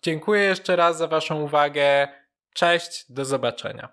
[0.03, 2.07] dziękuję jeszcze raz za Waszą uwagę.
[2.53, 3.89] Cześć, do zobaczenia.